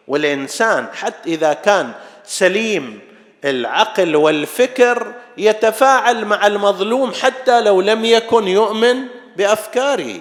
[0.08, 1.90] والإنسان حتى إذا كان
[2.24, 3.00] سليم
[3.44, 8.96] العقل والفكر يتفاعل مع المظلوم حتى لو لم يكن يؤمن
[9.36, 10.20] بأفكاره.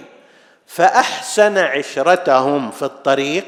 [0.68, 3.46] فأحسن عشرتهم في الطريق.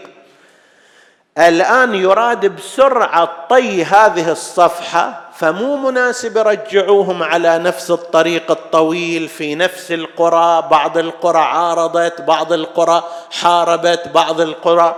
[1.38, 9.91] الآن يراد بسرعة طي هذه الصفحة فمو مناسب يرجعوهم على نفس الطريق الطويل في نفس
[9.91, 10.67] القرى.
[10.71, 14.95] بعض القرى عارضت بعض القرى حاربت بعض القرى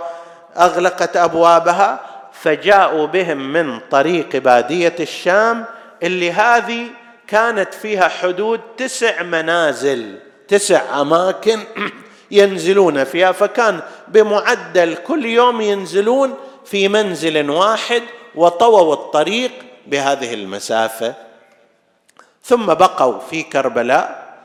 [0.56, 2.00] أغلقت أبوابها.
[2.42, 5.64] فجاءوا بهم من طريق بادية الشام
[6.02, 6.86] اللي هذه
[7.26, 11.60] كانت فيها حدود تسع منازل تسع أماكن
[12.30, 13.32] ينزلون فيها.
[13.32, 18.02] فكان بمعدل كل يوم ينزلون في منزل واحد
[18.34, 19.52] وطووا الطريق
[19.86, 21.14] بهذه المسافة.
[22.44, 24.36] ثم بقوا في كربلاء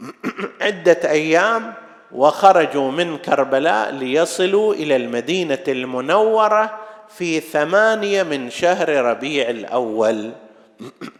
[0.60, 1.74] عدة أيام
[2.12, 10.32] وخرجوا من كربلاء ليصلوا إلى المدينة المنورة في ثمانية من شهر ربيع الأول.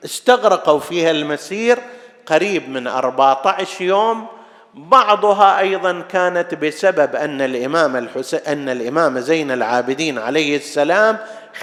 [0.05, 1.79] استغرقوا فيها المسير
[2.27, 4.27] قريب من أربعة عشر يوم.
[4.75, 11.19] بعضها أيضا كانت بسبب أن الإمام الحسين أن الإمام زين العابدين عليه السلام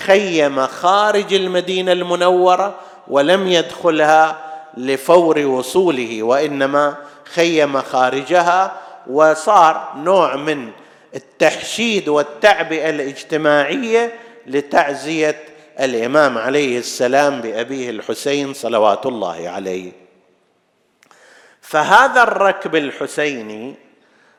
[0.05, 2.75] خيم خارج المدينة المنورة
[3.07, 4.37] ولم يدخلها
[4.77, 6.95] لفور وصوله وإنما
[7.33, 8.71] خيم خارجها
[9.07, 10.69] وصار نوع من
[11.15, 14.11] التحشيد والتعبئه الاجتماعيه
[14.47, 15.43] لتعزية
[15.79, 19.91] الإمام عليه السلام بأبيه الحسين صلوات الله عليه.
[21.61, 23.75] فهذا الركب الحسيني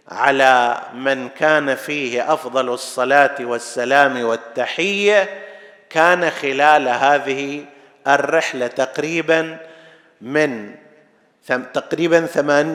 [0.09, 5.29] على من كان فيه أفضل الصلاة والسلام والتحية
[5.91, 7.65] كان خلال هذه
[8.07, 9.59] الرحلة تقريبا
[10.21, 10.75] من
[11.75, 12.27] تقريبا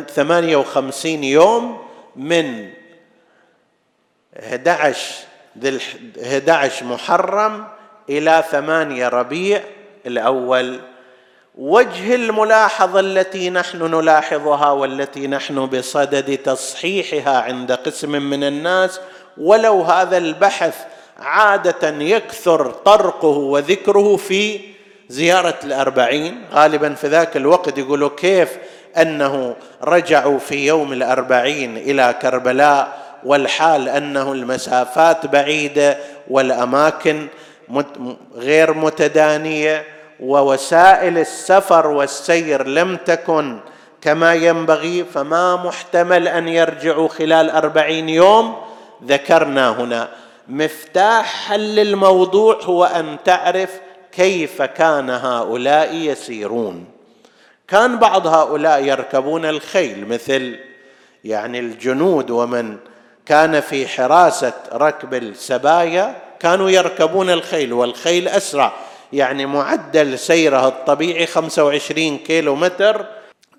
[0.08, 2.70] ثمانية وخمسين يوم من
[4.44, 5.26] 11
[5.60, 5.80] ذي
[6.24, 7.68] 11 محرم
[8.10, 9.62] إلى ثمانية ربيع
[10.06, 10.80] الأول.
[11.58, 19.00] وجه الملاحظة التي نحن نلاحظها والتي نحن بصدد تصحيحها عند قسم من الناس
[19.38, 20.76] ولو هذا البحث
[21.20, 24.60] عادة يكثر طرقه وذكره في
[25.10, 28.50] زيارة الأربعين غالبا في ذاك الوقت يقولوا كيف
[28.98, 35.98] أنه رجعوا في يوم الأربعين إلى كربلاء والحال أنه المسافات بعيدة
[36.30, 37.28] والأماكن
[38.36, 39.84] غير متدانية
[40.20, 43.60] ووسائل السفر والسير لم تكن
[44.02, 48.56] كما ينبغي فما محتمل أن يرجعوا خلال أربعين يوم
[49.06, 50.10] ذكرنا هنا.
[50.48, 53.70] مفتاح حل الموضوع هو أن تعرف
[54.12, 56.86] كيف كان هؤلاء يسيرون.
[57.68, 60.60] كان بعض هؤلاء يركبون الخيل مثل
[61.24, 62.78] يعني الجنود ومن
[63.26, 68.74] كان في حراسة ركب السبايا كانوا يركبون الخيل والخيل أسرع.
[69.14, 73.06] يعني معدل سيره الطبيعي 25 كيلو متر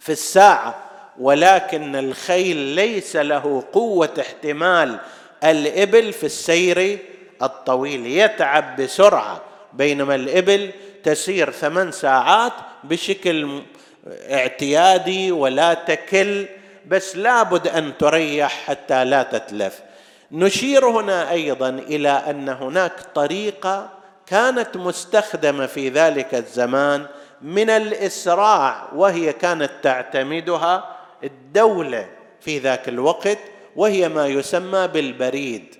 [0.00, 0.74] في الساعة.
[1.20, 4.98] ولكن الخيل ليس له قوة احتمال
[5.44, 6.98] الإبل في السير
[7.42, 8.06] الطويل.
[8.06, 9.40] يتعب بسرعة
[9.72, 10.70] بينما الإبل
[11.04, 12.52] تسير ثمان ساعات
[12.84, 13.62] بشكل
[14.30, 16.46] اعتيادي ولا تكل
[16.86, 19.80] بس لابد أن تريح حتى لا تتلف.
[20.32, 23.90] نشير هنا أيضا إلى أن هناك طريقة
[24.26, 27.06] كانت مستخدمة في ذلك الزمان
[27.42, 32.08] من الإسراع وهي كانت تعتمدها الدولة
[32.40, 33.38] في ذاك الوقت
[33.76, 35.74] وهي ما يسمى بالبريد.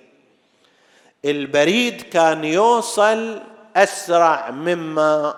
[1.25, 3.41] البريد كان يوصل
[3.75, 5.35] أسرع مما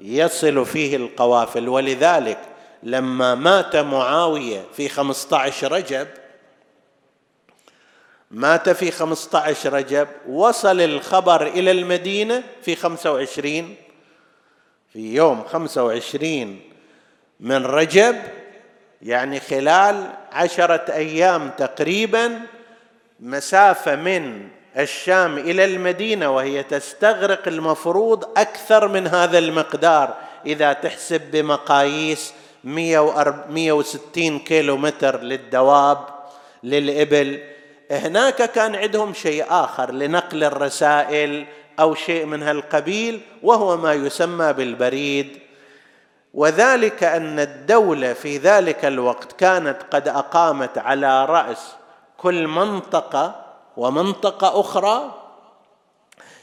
[0.00, 2.38] يصل فيه القوافل ولذلك
[2.84, 6.08] لما مات معاوية في 15 رجب
[8.30, 13.74] مات في 15 رجب وصل الخبر إلى المدينة في 25
[14.92, 16.60] في يوم 25
[17.40, 18.16] من رجب
[19.02, 22.40] يعني خلال عشرة أيام تقريبا
[23.20, 30.14] مسافة من الشام إلى المدينة وهي تستغرق المفروض أكثر من هذا المقدار
[30.46, 32.32] إذا تحسب بمقاييس
[32.64, 35.98] 160 كيلو متر للدواب
[36.62, 37.40] للإبل.
[37.90, 41.46] هناك كان عندهم شيء آخر لنقل الرسائل
[41.80, 45.38] أو شيء من هالقبيل وهو ما يسمى بالبريد.
[46.34, 51.72] وذلك أن الدولة في ذلك الوقت كانت قد أقامت على رأس
[52.18, 53.44] كل منطقة
[53.76, 55.20] ومنطقة أخرى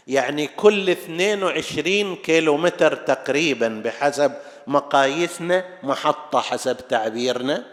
[0.08, 4.32] يعني كل 22 كيلو متر تقريبا بحسب
[4.68, 7.64] مقاييسنا محطة حسب تعبيرنا.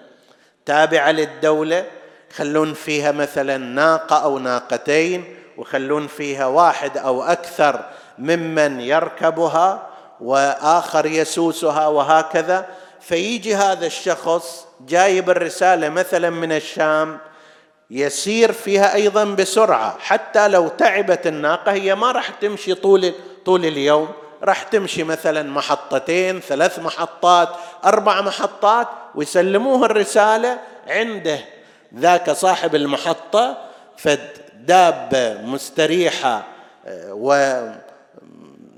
[0.67, 1.87] تابعة للدولة
[2.31, 7.85] يخلون فيها مثلا ناقة أو ناقتين ويخلون فيها واحد أو أكثر
[8.19, 9.87] ممن يركبها
[10.21, 12.67] وآخر يسوسها وهكذا.
[13.01, 17.19] فيجي هذا الشخص جايب الرسالة مثلا من الشام
[17.91, 23.13] يسير فيها أيضا بسرعة حتى لو تعبت الناقة هي ما راح تمشي طول
[23.45, 24.09] طول اليوم.
[24.43, 27.49] راح تمشي مثلا محطتين ثلاث محطات
[27.85, 30.59] أربع محطات ويسلموه الرسالة
[30.89, 31.39] عنده.
[31.95, 33.59] ذاك صاحب المحطة
[33.97, 36.43] فد دابة مستريحة
[36.87, 37.45] آه،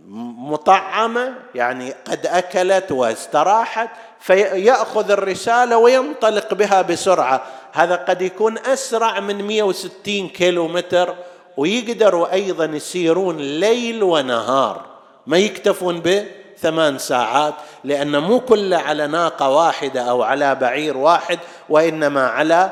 [0.09, 3.89] ومطعمة يعني قد أكلت واستراحت
[4.21, 7.43] فيأخذ الرسالة وينطلق بها بسرعة.
[7.73, 11.15] هذا قد يكون أسرع من 160 كيلو متر
[11.57, 14.90] ويقدروا أيضا يسيرون ليل ونهار.
[15.27, 16.27] ما يكتفون به
[16.59, 17.55] ثمان ساعات
[17.85, 22.71] لأن مو كله على ناقة واحدة أو على بعير واحد وإنما على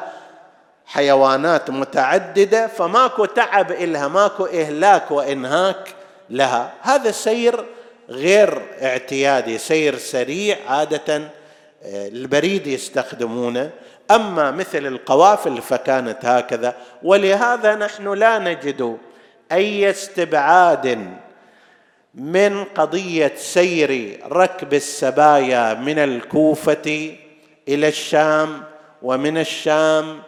[0.87, 5.95] حيوانات متعددة فماكو تعب إلها ماكو إهلاك وإنهاك
[6.31, 6.73] لها.
[6.83, 7.65] هذا سير
[8.09, 13.71] غير اعتيادي سير سريع عادة آه، البريد يستخدمونه.
[14.11, 16.75] أما مثل القوافل فكانت هكذا.
[17.03, 18.99] ولهذا نحن لا نجد
[19.53, 21.09] أي استبعاد
[22.15, 27.17] من قضية سير ركب السبايا من الكوفة
[27.69, 28.63] إلى الشام
[29.03, 30.19] ومن الشام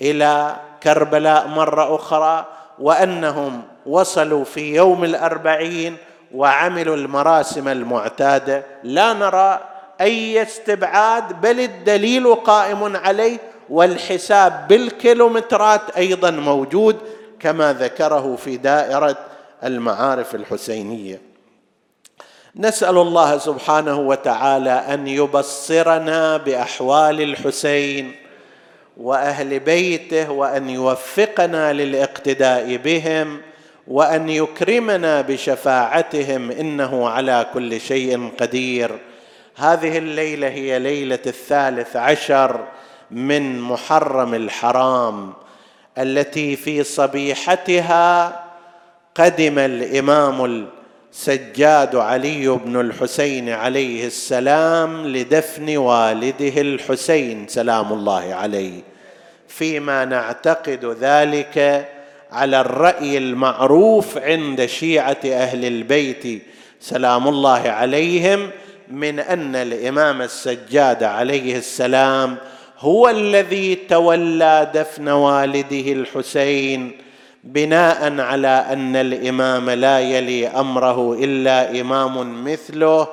[0.00, 2.46] إلى كربلاء مرة أخرى
[2.78, 5.96] وأنهم وصلوا في يوم الأربعين
[6.34, 8.64] وعملوا المراسم المعتادة.
[8.82, 9.60] لا نرى
[10.00, 13.38] أي استبعاد بل الدليل قائم عليه
[13.70, 16.96] والحساب بالكيلومترات أيضا موجود
[17.40, 19.16] كما ذكره في دائرة
[19.64, 21.29] المعارف الحسينية.
[22.56, 28.12] نسأل الله سبحانه وتعالى أن يبصرنا بأحوال الحسين
[28.96, 33.40] وأهل بيته وأن يوفقنا للاقتداء بهم
[33.88, 38.98] وأن يكرمنا بشفاعتهم إنه على كل شيء قدير.
[39.56, 42.60] هذه الليلة هي ليلة الثالث عشر
[43.10, 45.32] من محرم الحرام
[45.98, 48.40] التي في صبيحتها
[49.14, 50.44] قدم الإمام
[51.12, 58.80] السجاد علي بن الحسين عليه السلام لدفن والده الحسين سلام الله عليه.
[59.48, 61.88] فيما نعتقد ذلك
[62.32, 66.42] على الرأي المعروف عند شيعة أهل البيت
[66.80, 68.50] سلام الله عليهم
[68.90, 72.36] من أن الإمام السجاد عليه السلام
[72.78, 77.09] هو الذي تولى دفن والده الحسين.
[77.44, 83.08] بناء على أن الإمام لا يلي أمره إلا إمام مثله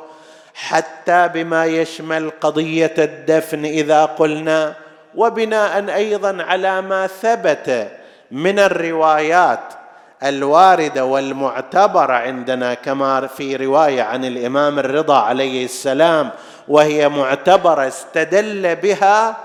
[0.53, 4.73] حتى بما يشمل قضية الدفن إذا قلنا
[5.15, 7.88] وبناء أيضا على ما ثبت
[8.32, 9.59] من الروايات
[10.23, 16.30] الواردة والمعتبرة عندنا كما في رواية عن الإمام الرضا عليه السلام
[16.67, 19.38] وهي معتبرة استدل بها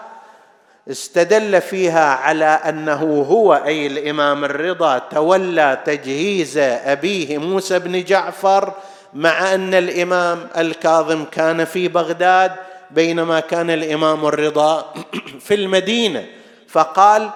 [0.91, 8.73] استدل فيها على أنه هو أي الإمام الرضا تولى تجهيز أبيه موسى بن جعفر
[9.15, 12.53] مع أن الإمام الكاظم كان في بغداد
[12.91, 14.95] بينما كان الإمام الرضا
[15.47, 16.27] في المدينة.
[16.69, 17.31] فقال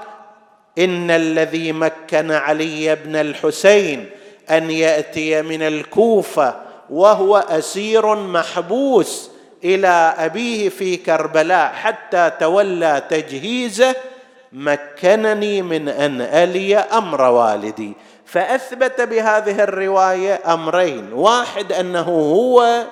[0.78, 4.10] إن الذي مكن علي بن الحسين
[4.50, 6.54] أن يأتي من الكوفة
[6.90, 9.30] وهو أسير محبوس
[9.64, 13.94] إلى أبيه في كربلاء حتى تولى تجهيزه
[14.52, 17.92] مكنني من أن ألي أمر والدي.
[18.26, 21.12] فأثبت بهذه الرواية أمرين.
[21.12, 22.84] واحد أنه هو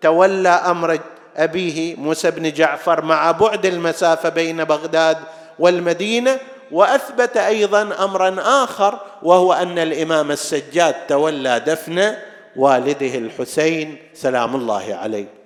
[0.00, 0.98] تولى أمر
[1.36, 5.18] أبيه موسى بن جعفر مع بعد المسافة بين بغداد
[5.58, 6.38] والمدينة
[6.72, 12.14] وأثبت أيضا امرا آخر وهو أن الإمام السجاد تولى دفن
[12.56, 13.96] والده الحسين.
[14.14, 15.39] سلام الله عليه.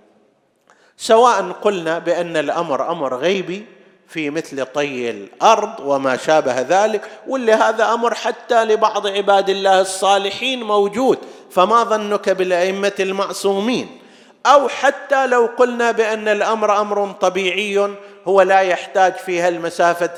[1.05, 3.67] سواء قلنا بأن الأمر أمر غيبي
[4.09, 10.63] في مثل طي الأرض وما شابه ذلك واللي هذا أمر حتى لبعض عباد الله الصالحين
[10.63, 11.19] موجود
[11.51, 13.99] فما ظنك بالأئمة المعصومين؟
[14.47, 17.91] أو حتى لو قلنا بأن الأمر أمر طبيعي
[18.29, 20.11] هو لا يحتاج فيها المسافة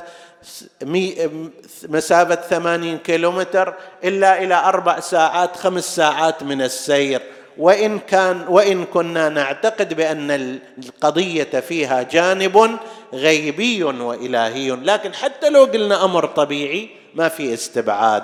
[1.88, 3.74] مسافة ثمانين كيلومتر
[4.04, 7.22] إلا إلى أربع ساعات خمس ساعات من السير.
[7.58, 10.30] وإن كان وإن كنا نعتقد بأن
[10.78, 12.78] القضية فيها جانب
[13.12, 14.70] غيبي وإلهي.
[14.70, 18.22] لكن حتى لو قلنا أمر طبيعي ما في استبعاد.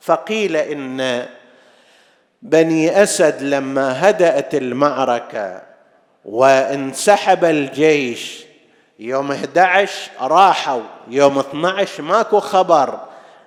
[0.00, 1.26] فقيل إن
[2.42, 5.62] بني أسد لما هدأت المعركة
[6.24, 8.44] وانسحب الجيش
[8.98, 10.82] يوم 11 راحوا.
[11.08, 13.00] يوم 12 ماكو خبر.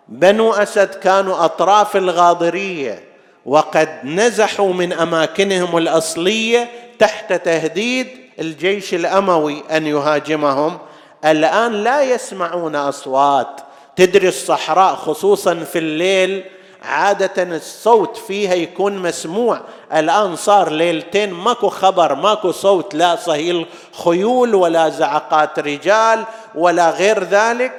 [0.08, 3.09] بنو أسد كانوا أطراف الغاضرية.
[3.50, 6.70] وقد نزحوا من أماكنهم الأصلية
[7.00, 8.08] تحت تهديد
[8.40, 10.78] الجيش الأموي أن يهاجمهم.
[11.26, 13.62] الآن لا يسمعون أصوات
[13.96, 16.44] تدري الصحراء خصوصا في الليل
[16.84, 19.62] عادة الصوت فيها يكون مسموع.
[19.94, 23.66] الآن صار ليلتين ماكو خبر ماكو صوت لا صهيل
[24.04, 26.24] خيول ولا زعقات رجال
[26.56, 27.72] ولا غير ذلك.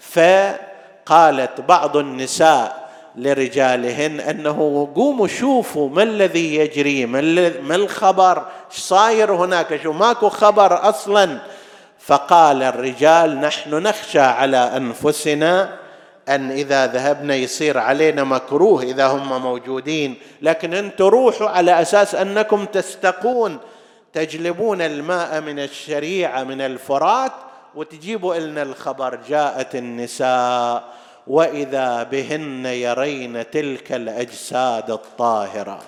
[0.00, 2.87] فقالت بعض النساء
[3.18, 11.38] لرجالهن أنه قوموا شوفوا ما الذي يجري ما الخبر صاير هناك؟ شو ماكو خبر أصلا؟
[11.98, 15.78] فقال الرجال نحن نخشى على أنفسنا
[16.28, 22.64] أن إذا ذهبنا يصير علينا مكروه إذا هم موجودين لكن أنتم روحوا على أساس أنكم
[22.64, 23.58] تستقون
[24.12, 27.32] تجلبون الماء من الشريعة من الفرات
[27.74, 30.97] وتجيبوا لنا الخبر جاءت النساء.
[31.28, 35.78] واذا بهن يرين تلك الاجساد الطاهره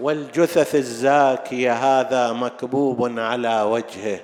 [0.00, 4.20] والجثث الزاكيه هذا مكبوب على وجهه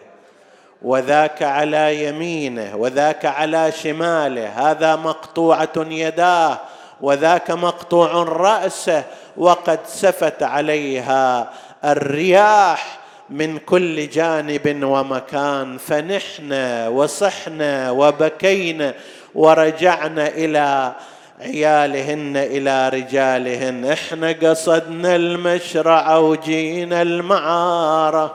[0.83, 6.59] وذاك على يمينه وذاك على شماله هذا مقطوعه يداه
[7.01, 9.05] وذاك مقطوع راسه
[9.37, 11.51] وقد سفت عليها
[11.85, 16.53] الرياح من كل جانب ومكان فنحن
[16.89, 18.95] وصحنا وبكينا
[19.35, 20.93] ورجعنا إلى
[21.41, 23.85] عيالهن إلى رجالهن.
[23.85, 28.35] إحنا قصدنا المشرع وجينا المعارة.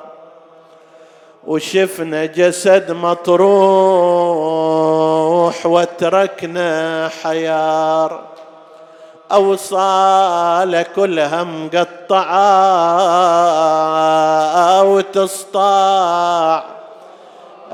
[1.47, 3.45] وشفنا جسد مطروح
[5.65, 8.21] وتركنا حيار.
[9.31, 12.25] أوصال كلها مقطعة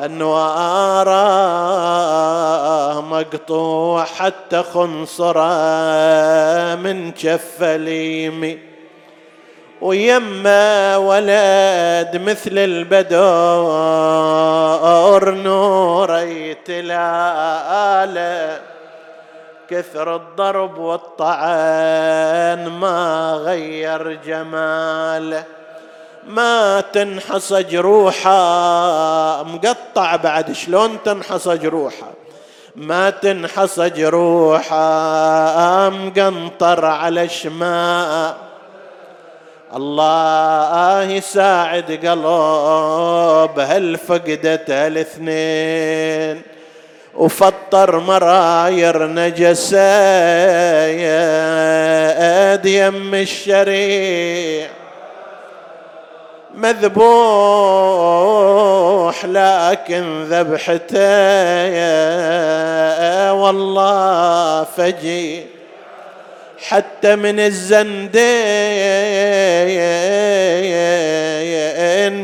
[0.06, 1.12] أنواره
[3.02, 5.45] مقطوع حتى خنصره
[6.76, 8.60] من كف اليمين
[9.82, 13.22] ويما ولد مثل البدور
[15.32, 17.52] نور يتلاله.
[19.70, 25.43] كثر الضرب والطعن ما غير جماله.
[26.28, 28.34] ما تنحص جروحه
[29.43, 32.11] مقطع بعد شلون تنحص جروحه
[32.76, 34.80] ما تنحص جروحه
[35.89, 38.51] مقنطر على شماء
[39.76, 46.41] الله يساعد قلب هالفقدة الاثنين.
[47.15, 49.78] وفطر مراير نجسة
[50.88, 54.80] يا يم الشريع.
[56.56, 57.06] مذبوح
[59.26, 61.02] لكن ذبحته
[63.34, 65.45] والله فجي
[66.68, 68.12] حتى من الزندين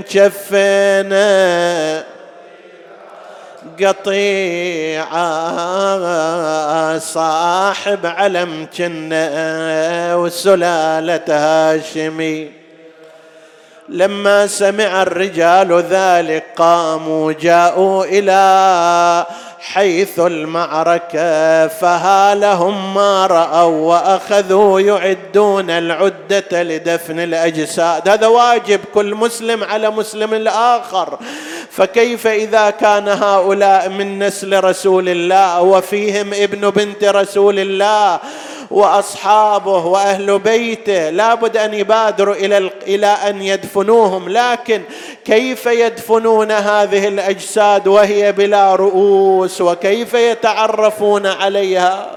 [0.10, 2.04] شفينا
[3.82, 5.18] قطيعة
[6.98, 12.67] صاحب علم جنة وسلالة هاشمي.
[13.90, 19.26] لما سمع الرجال ذلك قاموا جاءوا إلى
[19.60, 28.10] حيث المعركة فهالهم ما رأوا وأخذوا يعدون العدة لدفن الأجساد.
[28.10, 31.20] هذا واجب كل مسلم على مسلم الآخر.
[31.72, 38.20] فكيف إذا كان هؤلاء من نسل رسول الله وفيهم ابن بنت رسول الله؟
[38.72, 41.10] وأصحابه وأهل بيته.
[41.10, 44.30] لابد أن يبادروا إلى إلى أن يدفنوهم.
[44.30, 44.82] لكن
[45.26, 52.12] كيف يدفنون هذه الأجساد وهي بلا رؤوس؟ وكيف يتعرفون عليها؟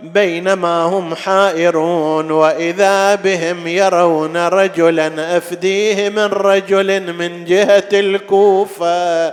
[0.00, 2.30] بينما هم حائرون.
[2.30, 9.32] وإذا بهم يرون رجلا أفديه من رجل من جهة الكوفة.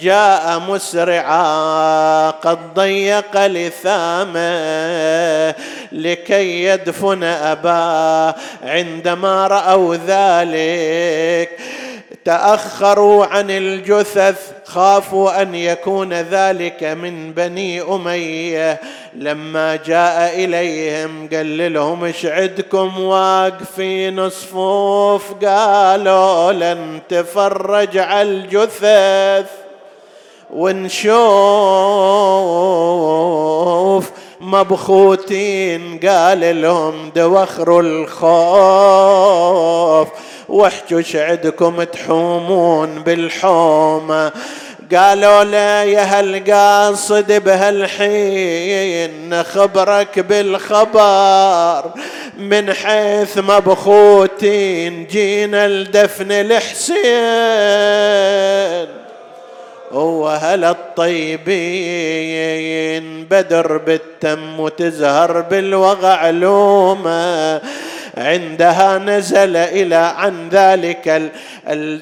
[0.00, 4.36] جاء مسرعا قد ضيق لثامه
[5.92, 11.50] لكي يدفن اباه عندما رأوا ذلك.
[12.24, 18.80] تأخروا عن الجثث خافوا أن يكون ذلك من بني أمية.
[19.14, 29.65] لما جاء إليهم قال لهم إيش عندكم واقفين صفوف قالوا لن تفرج على الجثث.
[30.56, 31.16] ونشوف
[34.40, 39.06] مبخوتين قال لهم دوخروا الخوف
[40.48, 44.32] واحجوا عندكم تحومون بالحومة.
[44.94, 51.90] قالوا لا يا هالقاصد بهالحين نخبرك بالخبر.
[52.38, 56.96] من حيث مبخوتين جينا لدفن الحسين.
[59.92, 61.46] وهل الطيبين
[63.24, 67.60] بدر بالتم وتزهر بالوغى علومه؟
[68.16, 71.32] عندها نزل إلى عن ذلك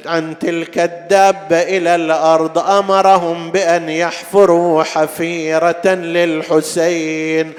[0.06, 7.52] عن تلك الدابة إلى الأرض أمرهم بأن يحفروا حفيرة للحسين.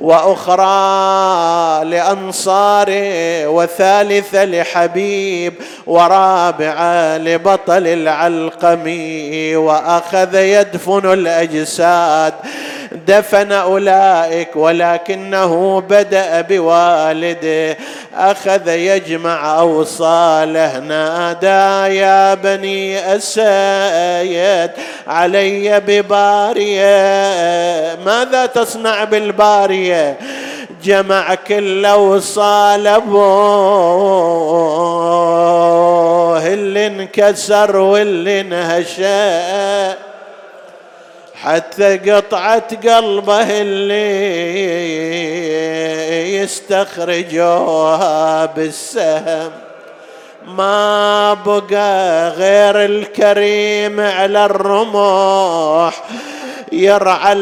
[0.00, 5.54] وأخرى لانصاره وثالثه لحبيب
[5.86, 12.34] ورابعه لبطل العلقمي وأخذ يدفن الأجساد
[12.92, 17.76] دفن أولئك ولكنه بدأ بوالده
[18.14, 24.70] أخذ يجمع أوصاله نادى يا بني اسيد
[25.06, 26.84] علي ببارية
[28.06, 30.16] ماذا تصنع بالبارية؟
[30.84, 32.86] جمع كل أوصال
[35.50, 40.09] أبوه اللي انكسر واللي انهشأ
[41.42, 44.10] حتى قطعت قلبه اللي
[47.20, 49.50] يستخرجوها بالسهم.
[50.46, 56.02] ما بقى غير الكريم على الرمح
[56.72, 57.32] يرعى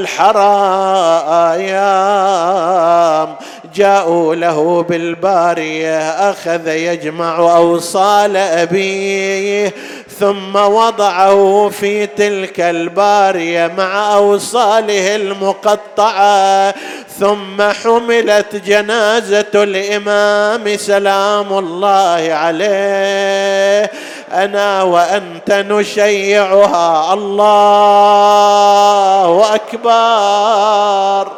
[1.89, 3.35] الحرايام
[3.75, 5.99] جاءوا له بالبارية
[6.31, 9.73] أخذ يجمع أوصال أبيه.
[10.21, 16.75] ثم وضعه في تلك البارية مع أوصاله المقطعة
[17.19, 23.91] ثم حملت جنازة الإمام سلام الله عليه.
[24.33, 27.15] أنا وأنت نشيعها.
[27.15, 28.35] الله
[29.55, 31.33] أكبر.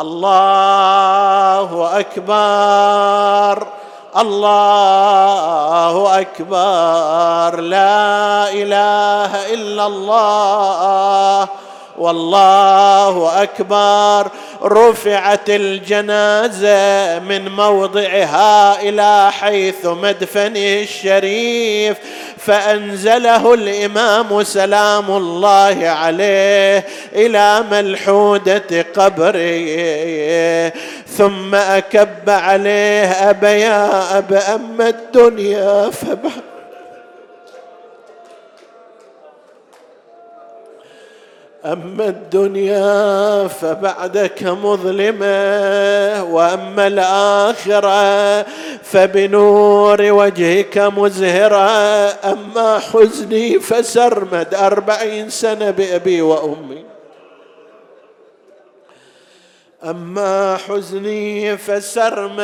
[0.00, 3.79] الله أكبر.
[4.16, 7.60] الله أكبر.
[7.60, 11.48] لا إله إلا الله.
[12.00, 14.30] والله أكبر.
[14.62, 21.96] رفعت الجنازة من موضعها إلى حيث مدفنه الشريف
[22.38, 26.84] فأنزله الإمام سلام الله عليه
[27.14, 30.72] إلى ملحودة قبره.
[31.16, 36.49] ثم أكب عليه أبا يا ابا أما الدنيا فبعد
[41.64, 48.42] أما الدنيا فبعدك مظلمة وأما الآخرة
[48.82, 56.89] فبنور وجهك مزهرا أما حزني فسرمد أربعين سنة بأبي وأمي.
[59.84, 62.38] أما حزني فسرميد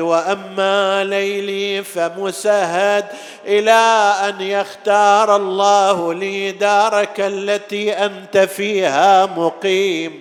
[0.00, 3.04] وأما ليلي فمسهد
[3.46, 10.20] إلى أن يختار الله لي دارك التي أنت فيها مقيم.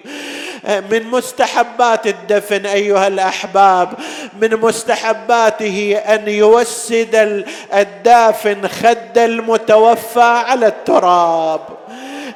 [0.92, 3.94] من مستحبات الدفن أيها الأحباب
[4.42, 11.81] من مستحباته أن يوسد الدافن خد المتوفى على التراب.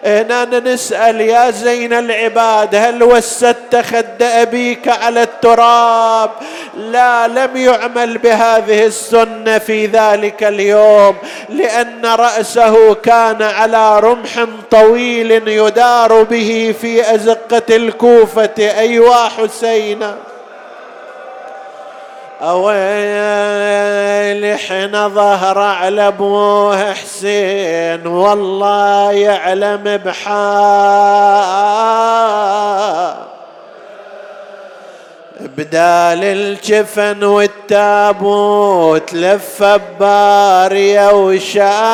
[0.05, 6.31] هنا نسأل يا زين العباد هل وسدت خد أبيك على التراب؟
[6.77, 11.15] لا لم يعمل بهذه السنة في ذلك اليوم
[11.49, 20.15] لأن رأسه كان على رمح طويل يدار به في أزقة الكوفة أيوا حسينا.
[22.41, 23.85] أويلي
[24.57, 31.25] حين ظهر على أبوه حسين والله يعلم بحال
[35.57, 39.63] بدال الجفن والتابوت لف
[39.99, 41.85] بارية وشاله.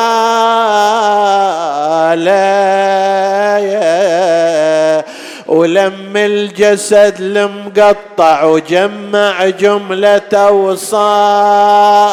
[5.52, 12.12] ولم الجسد المقطع وجمع جملة وصار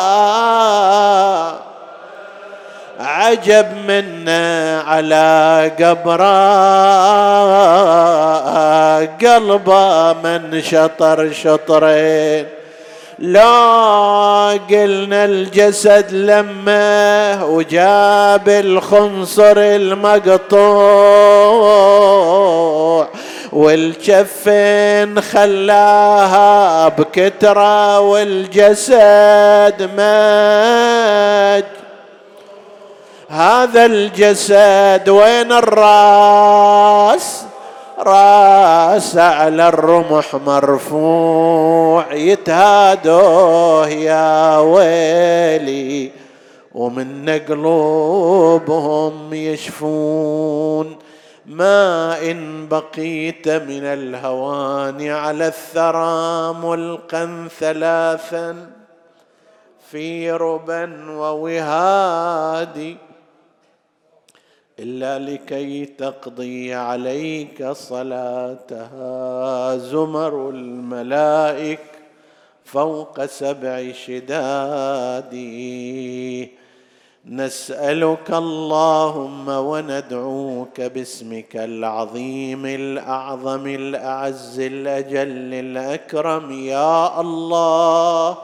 [3.01, 6.29] عجب منا على قبره
[9.07, 12.47] قلبه من شطر شطرين.
[13.19, 20.99] لا قلنا الجسد لما وجاب الخنصر المقطوع.
[23.53, 31.65] والجفين خلاها بكترة والجسد ماج.
[33.29, 37.45] هذا الجسد وين الراس؟
[37.99, 46.11] راس على الرمح مرفوع يتهادوه يا ويلي.
[46.75, 51.08] ومن قلوبهم يشفون.
[51.49, 58.71] ما إن بقيت من الهوان على الثرى ملقا ثلاثا
[59.91, 62.97] في ربا ووهاد
[64.79, 69.17] إلا لكي تقضي عليك صلاتها.
[69.77, 71.81] زمر الملائك
[72.65, 75.35] فوق سبع شداد.
[77.29, 86.53] نسألك اللهم وندعوك باسمك العظيم الأعظم الأعز الأجل الأكرم.
[86.53, 88.39] يا الله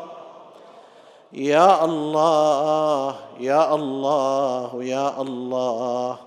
[1.33, 6.19] يا الله يا الله يا الله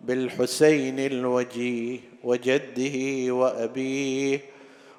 [0.00, 2.96] بالحسين الوجيه وجده
[3.34, 4.40] وأبيه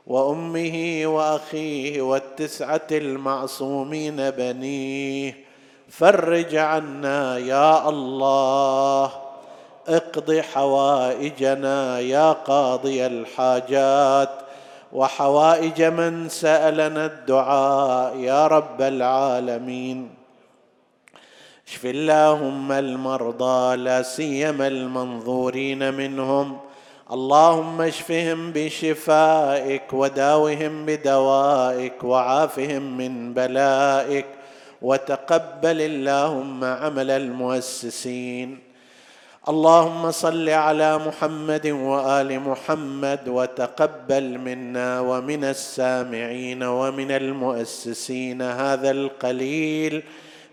[0.07, 5.49] وأمه وأخيه والتسعة المعصومين بنيه
[5.90, 9.12] فرج عنا يا الله.
[9.88, 14.30] اقض حوائجنا يا قاضي الحاجات.
[14.94, 20.10] وحوائج من سألنا الدعاء يا رب العالمين.
[21.68, 26.58] اشف اللهم المرضى لا سيما المنظورين منهم.
[27.12, 34.26] اللهم اشفهم بشفائك وداوهم بدوائك وعافهم من بلائك.
[34.82, 38.69] وتقبل اللهم عمل المؤسسين.
[39.49, 50.03] اللهم صل على محمد وآل محمد وتقبل منا ومن السامعين ومن المؤسسين هذا القليل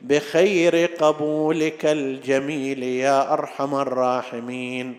[0.03, 4.97] بخير قبولك الجميل يا أرحم الراحمين.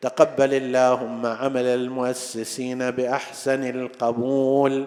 [0.00, 4.86] تقبل اللهم عمل المؤسسين بأحسن القبول.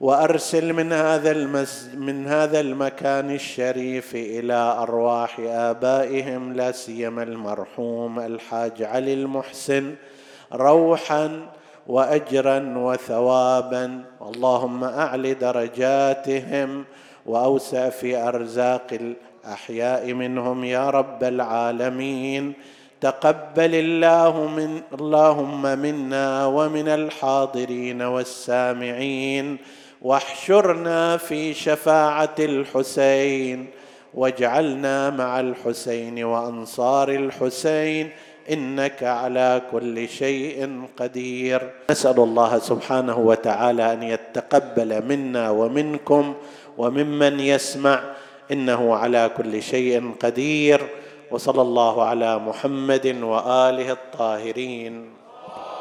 [0.00, 8.82] وأرسل من هذا المس من هذا المكان الشريف إلى أرواح آبائهم لا سيما المرحوم الحاج
[8.82, 9.94] علي المحسن
[10.52, 11.46] روحا
[11.86, 14.04] واجرا وثوابا.
[14.22, 16.84] اللهم أعل درجاتهم
[17.26, 22.52] وأوسع في أرزاق الأحياء منهم يا رب العالمين.
[23.00, 29.58] تقبل الله من اللهم منا ومن الحاضرين والسامعين.
[30.02, 33.66] واحشرنا في شفاعة الحسين
[34.14, 38.10] واجعلنا مع الحسين وأنصار الحسين
[38.50, 41.70] إنك على كل شيء قدير.
[41.90, 46.34] نسأل الله سبحانه وتعالى أن يتقبل منا ومنكم
[46.78, 48.02] وممن يسمع
[48.52, 50.80] إنه على كل شيء قدير
[51.30, 55.19] وصلى الله على محمد وآله الطاهرين.